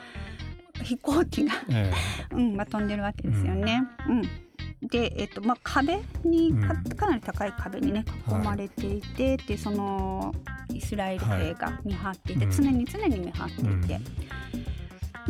[0.83, 1.91] 飛行機がえ
[2.33, 3.83] うんまあ、飛んでるわけですよね。
[4.07, 4.48] うん
[4.81, 6.83] で、えっとまあ、壁にかうん。
[6.95, 8.43] かなり高い壁にね囲はい。
[8.43, 10.33] まれていて、でその
[10.73, 12.51] イスラエル兵が見張っていて、うん。
[12.51, 13.99] 常に常に見張っていて、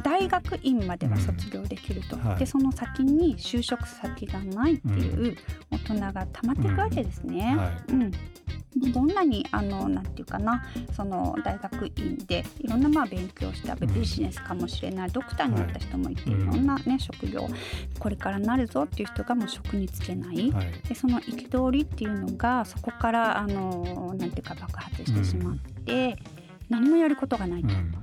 [0.01, 2.23] 大学院までは卒業できると、うん。
[2.23, 2.39] はい。
[2.39, 5.37] でその先に就職先がないっていう
[5.71, 7.53] 大人がたまっていくわけですね。
[7.55, 7.83] えはい。
[7.89, 8.11] うん。
[8.11, 10.63] でどんなにあのなんていうかな。
[10.95, 13.93] その大学院でいろんなまあ勉強したうん。
[13.93, 16.41] ビジネスかもしれない、ドクターになった人もいて、はい。
[16.41, 17.47] いろんな、ね、職業
[17.97, 20.51] これからなるぞっていう人がもう職に就けない。
[20.87, 26.17] でその憤りっていうのがそこからあのなんていうか爆発してしまって、
[26.69, 27.69] 何もやることがないと。
[27.69, 27.93] うん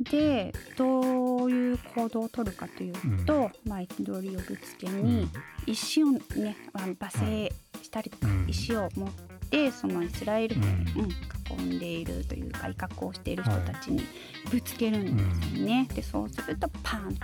[0.00, 5.28] でどういう行動を取るかというと、まあ、憤りをぶつけに、
[5.66, 8.46] 石をね罵声したりとか、うん。
[8.48, 9.10] 石を持っ
[9.50, 10.64] てそのイスラエル兵、う
[11.04, 11.08] うん
[11.50, 14.02] 囲んでいるというか威嚇をしている人たちに
[14.50, 15.88] ぶつけるんですよね。
[15.94, 17.18] でそうするとパーンって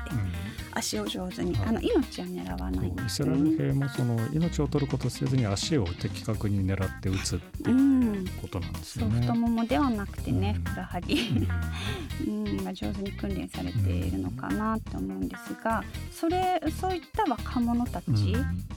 [0.73, 1.69] 足を上手に、はい。
[1.69, 3.57] あの命は狙わないんですよイスラエルね。
[3.67, 8.27] 兵もその命を取ることをせずに足を的確に狙って撃つっいうん。
[8.41, 9.13] ことなんですよね。
[9.13, 10.65] そう太ももではなくてね、うん。
[10.65, 11.15] ふくらはぎ、
[12.27, 12.65] うん。
[12.65, 18.07] まあ、上手に訓練されているのかなと思うんですがそれそういった若者たち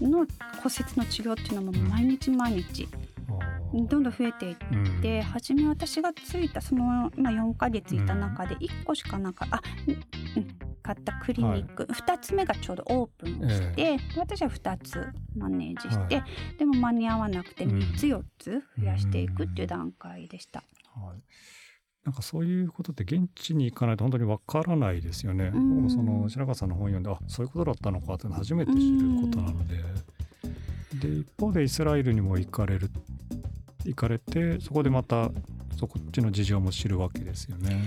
[0.02, 0.12] うん。
[0.12, 3.17] の骨折の治療っていうのも毎日毎日あー
[3.74, 4.66] どんどん増えていって。
[4.72, 5.02] うん。
[5.02, 6.84] で初め私がついたその、
[7.18, 10.48] まあ、4ヶ月いた中で1個しかなかあ、うんうん、
[10.82, 16.26] 買ったクリニック、2つ目がちょうどオープンをして、私は2つマネージして、は
[16.58, 17.80] でも間に合わなくてうん。
[17.80, 20.64] 3つ4つ増やしていくっていう段階でした。
[20.96, 21.22] はい。
[22.06, 25.52] なんかそういうことって現地に行かないと本当にわからないですよね。
[25.54, 25.70] うん。
[25.76, 29.84] 僕もその白川さんの本読んであそういうことだったのかっていうの初めて知ることなので、
[31.02, 32.90] で一方でイスラエルにも行かれる
[33.88, 35.32] 行かれてそこでまた
[35.78, 37.82] そこっちの事情も知るわけですよね。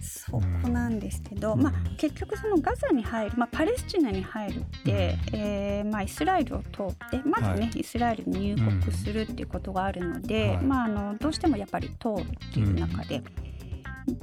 [0.00, 1.62] そこなんですけど、うん。
[1.62, 10.64] まあ、結局そのガザに入る、まあ、パレスチナに入るって、えーまあ、イスラエルを通ってまずね、はイスラエルに入国するっていうことがあるので、はい。
[10.64, 13.22] まあ、あのどうしてもやっぱり通るっていう中で。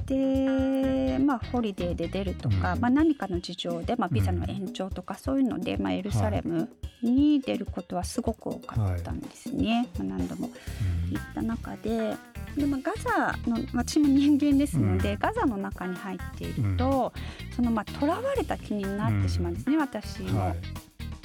[0.06, 2.80] でまあ、ホリデーで出るとか、うん。
[2.80, 6.68] まあ、何かの事情で、まあ、ビザの延長とかそういうので、まあ、エルサレム
[7.02, 11.12] に出ることはすごく多かったんですね、まあ、何度もうん。
[11.12, 12.16] 行った中で。
[12.56, 17.12] で、まあ、ガザの私も人間ですので、ガザの中に入っていると、
[17.56, 20.40] そのまあ囚われた気になってしまうんですね、私も。
[20.40, 20.56] はい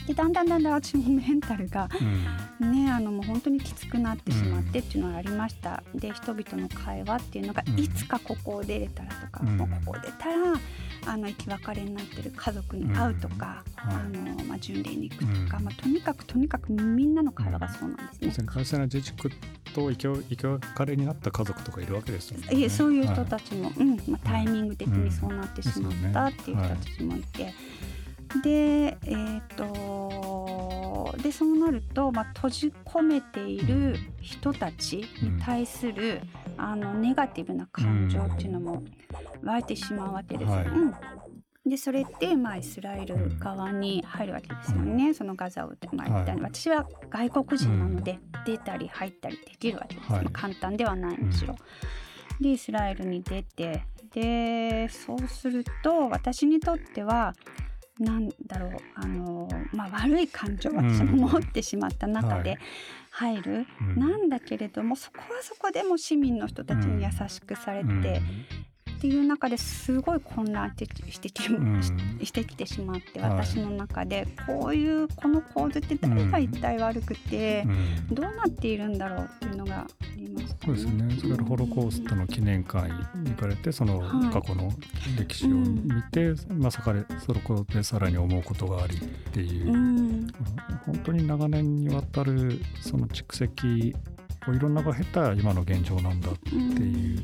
[0.07, 1.89] でだんだんだんだん私もメンタルが
[2.61, 2.71] うん。
[2.71, 5.83] ねあのもう本当にきつくなってしまってっていうのがありました。
[5.93, 7.79] で人々の会話っていうのが、うん。
[7.79, 9.57] いつかここを出れたらとか、うん。
[9.57, 10.53] もうここを出たら
[11.05, 13.89] あの生き別れになってる家族に会うとか、うん。
[13.89, 14.31] はい。
[14.31, 15.63] あのまあ、巡礼に行くとか、うん。
[15.65, 18.27] まあ、とにかくとにかくみんなの会話がそうなんですね。
[18.27, 18.37] 要す。
[18.37, 19.29] るにパレスチナ自治区
[19.73, 22.57] と生き別れになった家族とかいるわけですよね。
[22.57, 23.97] いえそういう人はたちも、うん。
[24.07, 27.53] まあ、タイミング的にそうなってしまったっていう人たちもいて、
[28.43, 36.21] でえっ、とでそうなると、まあ、閉じ込めている人たちに対する、
[36.57, 38.83] あのネガティブな感情っていうのも
[39.43, 40.55] 湧いてしまうわけですよ。
[40.55, 40.67] はい。
[40.67, 40.93] うん
[41.65, 46.39] でそれって、まあ、イスラエル側に入るわけですよね、そのガザを、まあ、はい。
[46.39, 50.23] 私は外国人なので、出たり入ったりできるわけです、はい。
[50.23, 51.57] まあ簡単ではないむしろ。
[52.39, 57.33] でイスラエルに出てでそうすると私にとっては
[57.99, 62.57] なんだろうあの、まあ、悪い感情を私も持ってしまった中で
[63.09, 63.37] はい。
[63.37, 63.99] 入る、うん。
[63.99, 68.01] なんだけれどもそこはそこでも市民の人たちに優しくされて、うん
[68.97, 71.81] っていう中ですごい混乱してきうん。
[71.83, 73.29] してきてしまってはい。
[73.31, 77.63] 私の中でこういうこの構図って誰が一体悪くて
[78.09, 78.15] うん。
[78.15, 81.17] どうなっているんだろうっていうのがありましたそうですね。
[81.21, 84.33] それホロコーストの記念会に行かれて、そのはい。
[84.33, 84.71] 過去の
[85.17, 88.99] 歴史を見て、まさかでそこでさらに思うことがありっ
[89.31, 90.27] ていう、うん。
[90.85, 93.95] 本当に長年にわたるその蓄積
[94.47, 97.23] をいろんなが経た今の現状なんだっていう。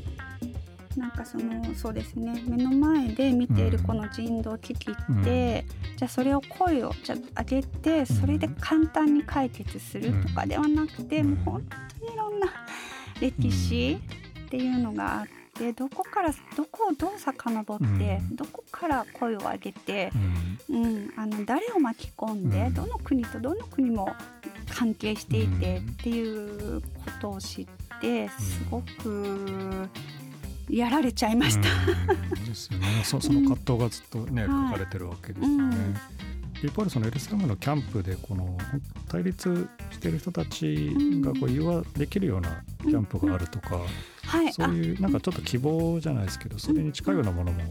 [0.96, 2.42] なんかそのそうですね。
[2.46, 5.64] 目の前で見ているこの人道危機って、
[5.96, 11.30] じゃあそれを声をじゃあ上げてそれで簡単に解決するとかではなくて、うん。
[11.30, 11.62] もう本
[12.00, 12.46] 当にいろんな
[13.20, 13.98] 歴史
[14.46, 18.36] っていうのがあってどこからどこをどう遡って、うん。
[18.36, 20.10] どこから声を上げて、
[20.68, 20.82] うん。
[20.82, 22.74] うん、あの誰を巻き込んで、うん。
[22.74, 24.08] どの国とどの国も
[24.72, 26.86] 関係していてうんっていうこ
[27.20, 27.66] とを知っ
[28.00, 29.88] てすごく
[30.68, 31.68] やられちゃいました。
[32.38, 32.44] うん。
[32.44, 32.86] ですよね。
[33.04, 34.68] そその葛藤がずっとね、はい。
[34.68, 35.54] 書かれてるわけですよね。
[35.54, 35.94] うん。
[36.66, 38.56] 一方でそのエルサレムのキャンプでこの
[39.08, 43.80] 対立している人たちがこう融和できるようなキャンプがあるとか、
[44.22, 47.62] はい、そういうなんかちょっと希望じゃないですけどそれに近いようなものも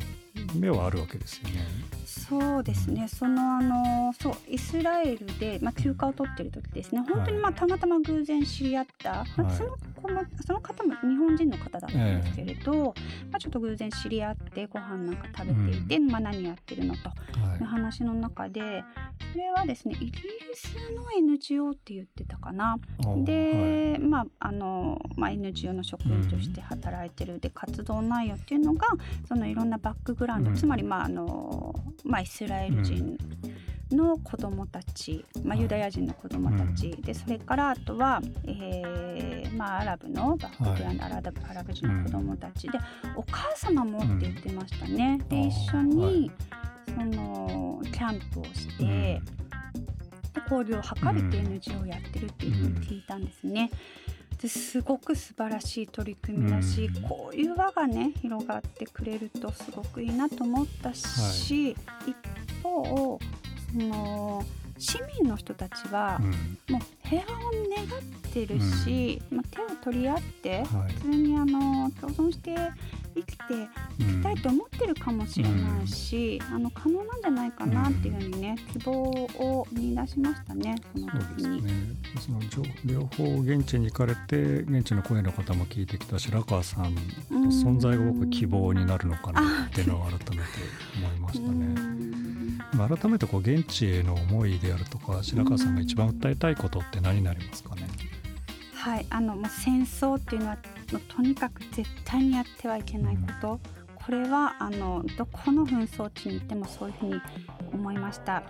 [0.55, 1.65] 目はあるわけですよね。
[2.05, 7.01] そうですね、そのあのそうイスラエルで、まあ、休暇を取ってる時ですね。
[7.01, 9.55] 本当にまあたまたま偶然知り合った、まあはい。
[9.55, 12.93] その子もその方も日本人の方だったんですけれど、
[13.31, 17.59] まあ、ちょっと偶然知り合ってご飯なんか食べていて、まあ、何やってるのとはい。
[17.59, 18.83] いう話の中で
[19.31, 22.77] それはですねイギリスの NGO って言ってたかな。
[23.05, 28.87] おで、まああのまあ、NGO の職員として働いてる、で活動内容っていうのが
[29.27, 30.55] そのいろんなバックグラウンド、うん。
[30.55, 31.73] つまり、まああの
[32.03, 33.17] まあ、イスラエル人
[33.91, 35.61] の子どもたち、まあ、はい。
[35.61, 42.67] ユダヤ人の子どもたち、でそれからあとは、えーまあ、アラブのバックグラウンド、アラブアラブ人の子どもたち。
[42.67, 42.79] で、
[43.15, 45.19] お母様もって言ってましたね。
[45.29, 46.31] でうん一緒に、
[46.87, 49.21] そのキャンプをして、
[50.33, 53.69] で交流を図るっていう NGO をやってるっていうふうに聞いたんですね。
[54.43, 57.01] ですごく素晴らしい取り組みだし、うん。
[57.03, 61.77] こういう輪がね広がってくれるとすごくいいなと思ったし、一
[62.61, 63.19] 方
[63.71, 64.43] その
[64.77, 66.73] 市民の人たちはうん。
[66.73, 70.93] もう平和を願ってるし、まあ、手を取り合ってはい。
[70.93, 72.53] 普通にあの共存して
[73.15, 73.33] 生きて
[73.99, 81.61] いきたいと思ってるかもしれないし、あの可能なんじゃないかなっていうふうにね希望を見出しましたねそのそうで時に。
[81.61, 81.73] すね。
[82.19, 82.39] その
[82.85, 87.01] 両両方現地に行かれて現地の声の方も聞いてきた白川さんの
[87.51, 90.27] 存在が僕希望になるのかなっていうのを改めて
[90.97, 91.53] 思いましたね。
[91.53, 97.87] うんまあ改めてこう現地への思いであるとか白川さんが一番訴えたいことって何になりますかね？
[98.83, 100.57] はい、あのもう戦争っていうのは
[100.91, 103.59] もうとにかく絶対にやってはいけないこと、
[103.95, 107.21] これはあのどこの紛争地に行ってもそういうふうに
[107.71, 108.43] 思いました。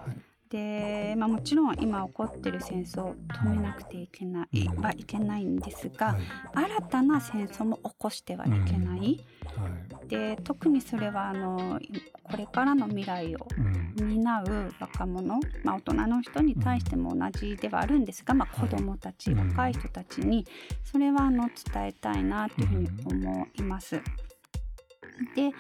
[0.53, 4.81] で、まあ、もちろん今起こってる戦争を止めなくていけない、うん。
[4.83, 5.43] はいけない。
[5.43, 6.21] んですが、はい。
[6.53, 8.99] 新たな戦争も起こしてはいけない。
[8.99, 9.67] は
[10.05, 10.07] い。
[10.07, 11.79] で特にそれはあの
[12.23, 14.09] これからの未来をうん。
[14.09, 19.49] 担う若者、まあ、大人の人に対しても同じではあるんですが、まあ、子どもたち、うん。
[19.49, 20.45] 若い人たちに
[20.83, 23.95] それはあの伝えたいなというふうに思います。
[25.35, 25.51] で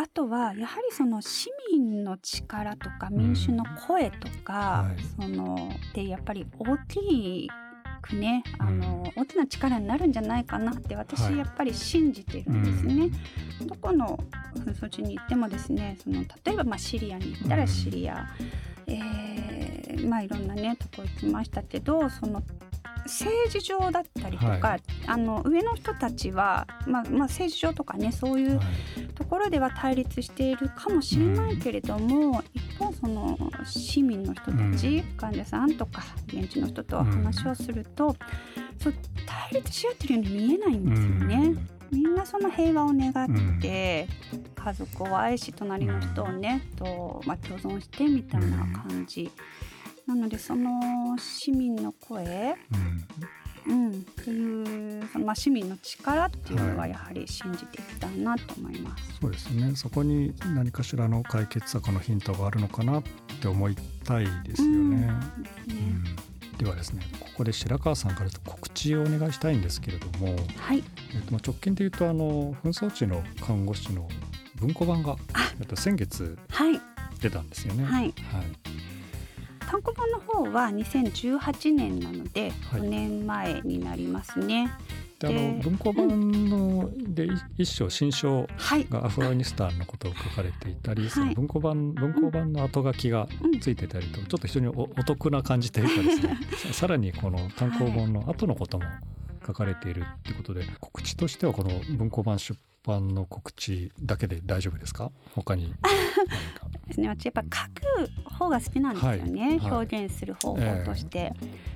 [0.00, 5.22] あとはやはりその市民の力とか民主の声とか、はい。
[5.22, 7.50] そのでやっぱり大き
[8.00, 11.38] くねあの、大きな力になるんじゃないかなって私はい。
[11.38, 13.10] やっぱり信じてるんですね。
[13.66, 14.18] どこの
[14.56, 18.26] 紛争地に行ってもですねその例えばまあシリアに行ったらシリア、
[18.86, 22.42] えーまあいろんなねとこ行きましたけどその
[23.10, 28.66] 政治上だったりとか、はあの上の人たちは、まあ、まあ政治上とかねそういうはい。
[29.14, 38.16] ところでは対立しているかもしれないけれども、一方その市民の人たち、患者さんとか現地の人と話をすると、
[38.82, 38.94] そう
[39.26, 41.54] 対立し合ってるように見えないんですよね。
[41.90, 44.08] みんなその平和を願って、
[44.54, 49.30] 家族を愛し隣の人をね、とまあ、共存してみたいな感じ、
[50.10, 52.56] なのでその市民の声、
[53.66, 53.72] うん。
[53.72, 59.04] うん、っていうそのまあ市民の力っていうのはやはり信じていきたいなと思います。
[59.20, 59.76] そうですね。
[59.76, 63.02] そこに何かしらの解決策のヒントがあるのかなっ
[63.40, 64.74] て思いたいですよね。
[64.74, 64.96] うん。
[64.96, 65.76] ですね
[66.52, 66.56] うん。
[66.58, 70.82] ではですねここで白川さんから告知をお願いしたいんですけれども、はい、
[71.14, 74.08] えっと、まあ直近で言うとあの紛争地の看護師の
[74.56, 75.52] 文庫版があ。
[75.60, 76.80] えっと先月はい、
[77.20, 77.84] 出たんですよね。
[77.84, 78.02] はい。
[78.02, 78.80] はい
[79.70, 82.80] 単行本の方は2018年なのではい。
[82.80, 84.72] 5年前になりますね。
[85.20, 96.38] であので文庫版のでい一章新章はい、がアフガニスタンのことを書かれていたり、そのはい文庫版文庫版の後書きがうんついてたりと、ちょっと非常におお得な感じというかですね
[96.72, 98.84] ささらにこの単行本の後のことも
[99.46, 105.10] 書かれているってことで、告知としてはこの文庫版出版の告知だけで大丈夫ですか？
[105.34, 105.74] 他に
[106.88, 107.08] ですね。
[107.08, 109.42] 私やっぱ書く方が好きなんですよね。
[109.42, 109.70] はいはい。
[109.72, 111.32] 表現する方法として。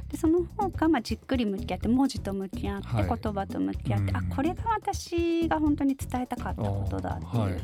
[0.09, 3.07] でその方がまあじっくり向き合って文字と向き合って、はい。
[3.23, 4.17] 言葉と向き合って、うん。
[4.17, 7.53] あこれが私が本当に伝えたかったことだってはい。
[7.53, 7.61] いう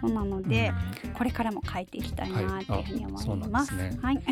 [0.00, 0.72] ことなので、
[1.04, 1.10] うん。
[1.12, 3.74] これからも書いていきたいなっていうふうに思います。
[3.74, 4.18] はい。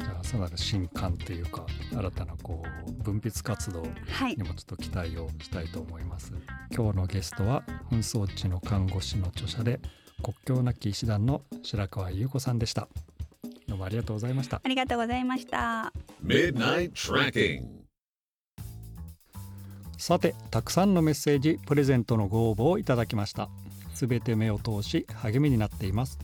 [0.00, 4.36] じゃあさらなる新刊というか新たなこう分泌活動はい。
[4.36, 6.32] に、もちょっと期待をしたいと思います。
[6.74, 9.80] 今日のゲストは紛争地の看護師の著者で
[10.22, 12.88] 国境なき医師団の白川優子さんでした。
[13.68, 14.60] どうもありがとうございました。
[14.62, 15.92] ありがとうございました。
[16.24, 17.62] Midnight Tracking.
[19.98, 23.48] さてたくさんのメッセージプレゼントのご応募をいただきました。
[23.94, 26.18] すべて目を通し励みになっています。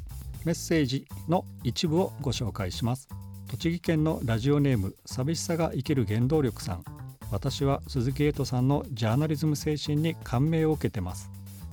[0.45, 3.09] メッセージの一部をご紹介します。
[3.51, 6.85] 栃木県のラジオネーム寂しさが生きる原動力さん。
[7.31, 11.30] 私は鈴木エイトさんのジャーナリズム精神に感銘を受けてます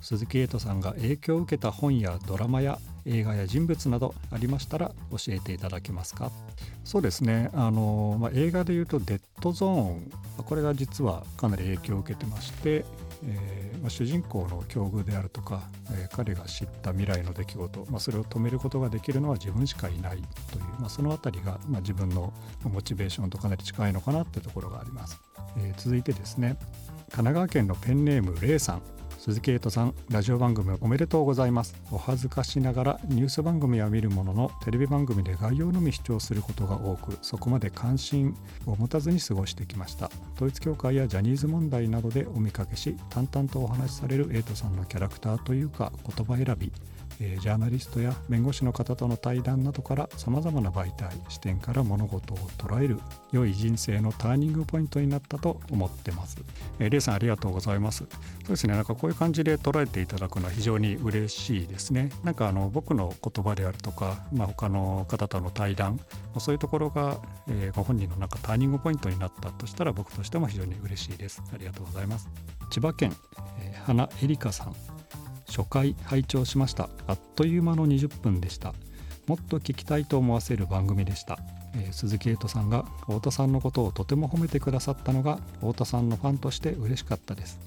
[0.08, 6.32] 鈴木エイトさんが影響を受けた本やドラマや映画や人物などありましたら教えていただけますか？
[6.86, 7.50] そうですね。
[7.54, 12.86] あの、まあ、映画でいうと「デッドゾーン」これが実はかなり影響を受けてまして、
[13.26, 22.32] えーまあ、主人公の境遇であるとか、えー彼が知った未来の出来事、まあ、それを止めることができるのは自分しかいないという、まあ、そのあたりが、ま、自分の
[22.64, 25.20] モチベーションとかなり近いのかなってところがあります、
[25.58, 26.58] えー続いてですね。
[27.10, 28.82] 神奈川県のペンネームレイさん。
[29.18, 31.76] 鈴木エイトさんラジオ番組おめでとうございます。
[31.92, 38.36] お恥ずかしながらニュース番組は見るもののテレビ番組で概要のみ視聴することが多くそこまで関心
[38.68, 40.12] を持たずに過ごしてきました。
[40.36, 46.72] 統一教会やジャニーズ問題などでお見かけし淡々とお話しされるエイトさんのキャラクターというか言葉選び。
[47.20, 53.00] えージャーナリストや弁護士の方との対談などからさまざまな媒体視点から物事を捉える
[53.32, 56.38] 良い人生のターニングポイントになったと思ってます。
[56.80, 58.00] えー、レイさんありがとうございます。
[58.00, 62.10] そうですねなんかこういう感じで捉えていただくのは非常に嬉しいですね。
[62.24, 66.00] なんかあの僕の言葉であるとか、まあ、他の方との対談
[66.40, 71.44] そういうところが、えーご本人のなんかターニングポイントになったとしたら僕としても非常に嬉しいです。
[71.54, 72.30] ありがとうございます。
[72.72, 73.16] 千葉県、
[73.60, 74.76] えー花エリカさん
[75.48, 76.90] 初回拝聴しました。
[77.08, 78.74] あっという間の20分でした。
[79.28, 81.38] もっと聞きたいと思わせる番組でした、
[81.76, 87.60] えー鈴木エイトさんが太田さんのことをとても褒めてくださったのが太田さんのファンとして嬉しかったです。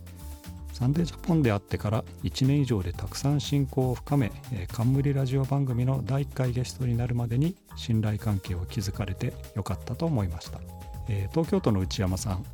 [0.73, 10.61] サンデージャポンであってから1年以上でたくさん親交を深め、えー冠ラジオ番組の第1回ゲストになるまでに信頼関係を築かれてよかったと思いました、
[11.11, 12.45] えー東京都の内山さん。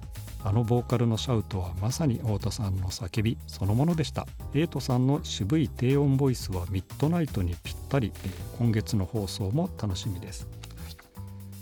[0.47, 4.28] あのボーカルのシャウトはまさに太田さんの叫びそのものでした。
[4.55, 8.12] エイトさんの渋い低音ボイスはミッドナイトにぴったり。
[8.57, 10.47] 今月の放送も楽しみです。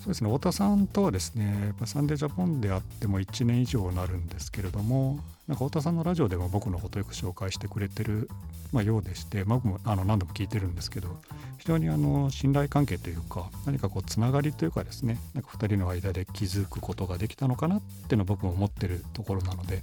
[0.00, 0.30] そうですね。
[0.30, 5.18] 太田さんとはですねサンデージャポンであっても1年以上になるんですけれども
[5.48, 8.28] なんか太田さんのラジオでも僕のことよく紹介してくれてる、
[8.72, 11.16] まあ、ようでして、まあ僕もあの何度も聞いてるんですけど
[11.58, 19.82] 非常にあの信頼関係というか何かこうつながりというかですねなんか2人の間で気づくことができたのかなっていうのを僕も思ってるところなので、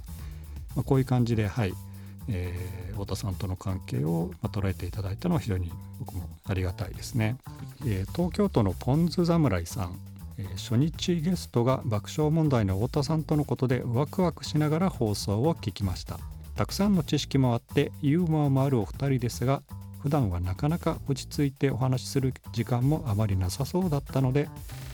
[0.75, 1.73] まあ、こういう感じではい、
[2.29, 7.37] えー太田さんとの関係を捉えていただいたのは非常に僕もありがたいですね。
[7.83, 9.97] えー東京都のポンズ侍さん
[10.37, 16.19] え初日ゲストが爆笑問題の太田さんとのことでワクワクしながら放送を聞きました
[16.61, 19.63] たくさんの知識もあってユーモアもあるお二人ですが
[20.03, 24.47] 普段はなかなか落ち着いてお話しする時間もあまりなさそうだったので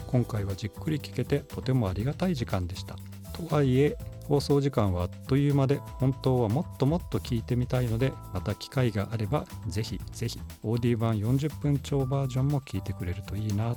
[0.07, 2.95] 今回はじっくり聞けてとてもありがたい時間でした。
[3.33, 3.97] とはいえ
[4.29, 13.75] 放送時間はあっという間で本当はもっともっと聞いてみたいのでまた機会があればぜひぜひ OD 版40分超バージョンも聞いてくれるといいな。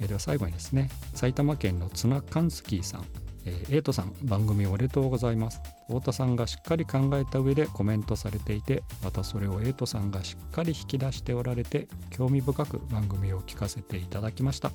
[0.00, 3.04] えでは最後にですね埼玉県のツナカンスキーさん、
[3.44, 5.60] えーエイトさん番組おめでとうございます。
[5.88, 14.70] 太田さんがしっかり考えた上でコメントされていてまたそれをエイトさんがしっかり引き出しておられて興味深く番組を聞かせていただきました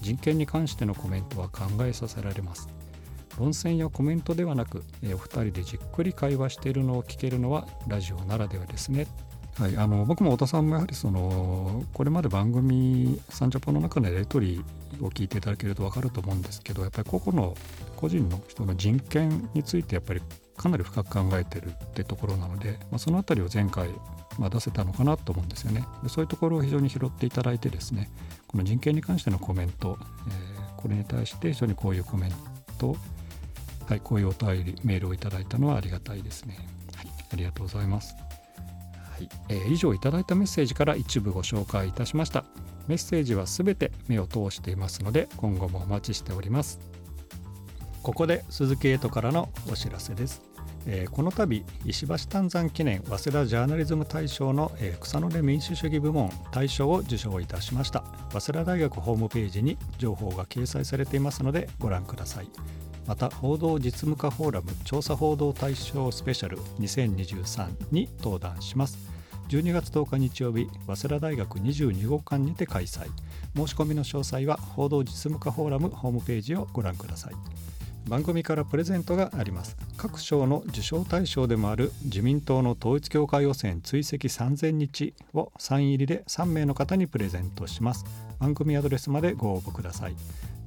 [0.00, 2.68] 人権に関してのコメントは考えさせられます
[3.38, 9.06] 音声やコメントではなく、えお二人でじっくり会話しているのを聞けるのはラジオならではですね。
[9.58, 14.62] はい、あの僕も太田さんもやはりそのこれまで番組「サンジャポ」の中でレトリ
[15.00, 17.56] を聞いていただけると分かると思うんですけどやっぱり個々の
[17.98, 20.22] 個人の人の人権についてやっぱり
[20.56, 23.88] かなり深く考えてるってところなので、まあ、そのあたりを前回、
[24.38, 28.08] まあ、出せたのかなと思うんですよねでそういうところを非常に拾っていただいてですね
[28.46, 32.32] この人権に関してのコメント、えーこれに対して非常にこういうコメン
[32.78, 32.94] ト
[33.88, 36.56] はい、こういうお便りメールをいただいたのはありがたいですね。
[36.94, 38.14] はい、ありがとうございます。
[38.14, 42.44] はい、えー以上いただいたメッセージから一部ご紹介いたしました。
[42.86, 46.97] メッセージはすべて目を通していますので今後もお待ちしております。
[48.08, 50.40] ここで鈴木エイトからのお知らせです。
[50.86, 58.02] えーこの度石橋丹山記念早稲田ジャーナリズム大賞の、えー草の根民主主義部門大賞を受賞いたしました。
[58.30, 62.48] 早稲田大学ホームページに情報が掲載されていますのでご覧ください。
[63.06, 68.96] また報道実務家フォーラム調査報道大賞スペシャル2023に登壇します。
[69.50, 73.06] 12月10日日曜日早稲田大学22号館にて開催。
[73.54, 77.67] 申し込みの詳細は報道実務家フォーラムホームページをご覧ください。
[78.08, 79.76] 番組からプレゼントがあります。
[79.96, 88.04] 各賞の受賞対象でもある自民党の統一教会予選追跡3000日をサイン入りで3名の方にプレゼントします。
[88.38, 90.16] 番組アドレスまでご応募ください。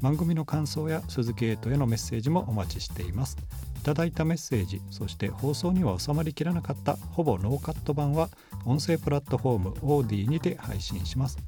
[0.01, 3.37] 番組の感想や鈴木エイトへのメッセージもお待ちしています。
[3.81, 8.29] いただいたメッセージそして放送には収まりきらなかったほぼノーカット版は
[8.63, 11.39] 音声プラットフォーム AuDee にて配信します。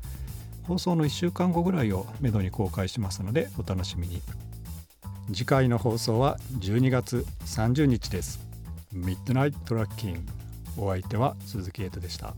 [0.63, 4.21] 放送の1週間後ぐらいをめどに公開しますのでお楽しみに。
[5.31, 8.39] 次回の放送は12月30日です。
[8.91, 10.19] Midnight Tracking。
[10.77, 12.33] お相手は鈴木エイトでした。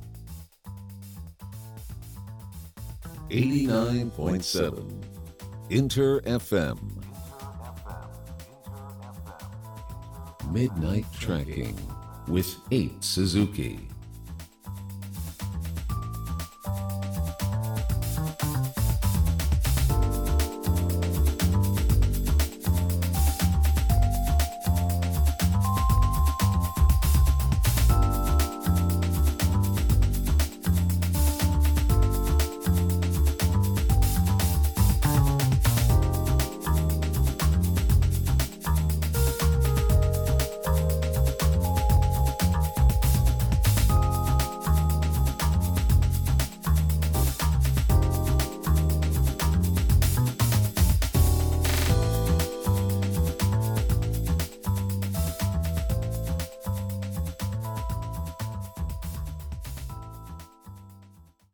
[3.30, 4.84] 89.7
[5.70, 6.78] Inter FM
[10.52, 11.76] Midnight Tracking
[12.28, 13.80] with 8 Suzuki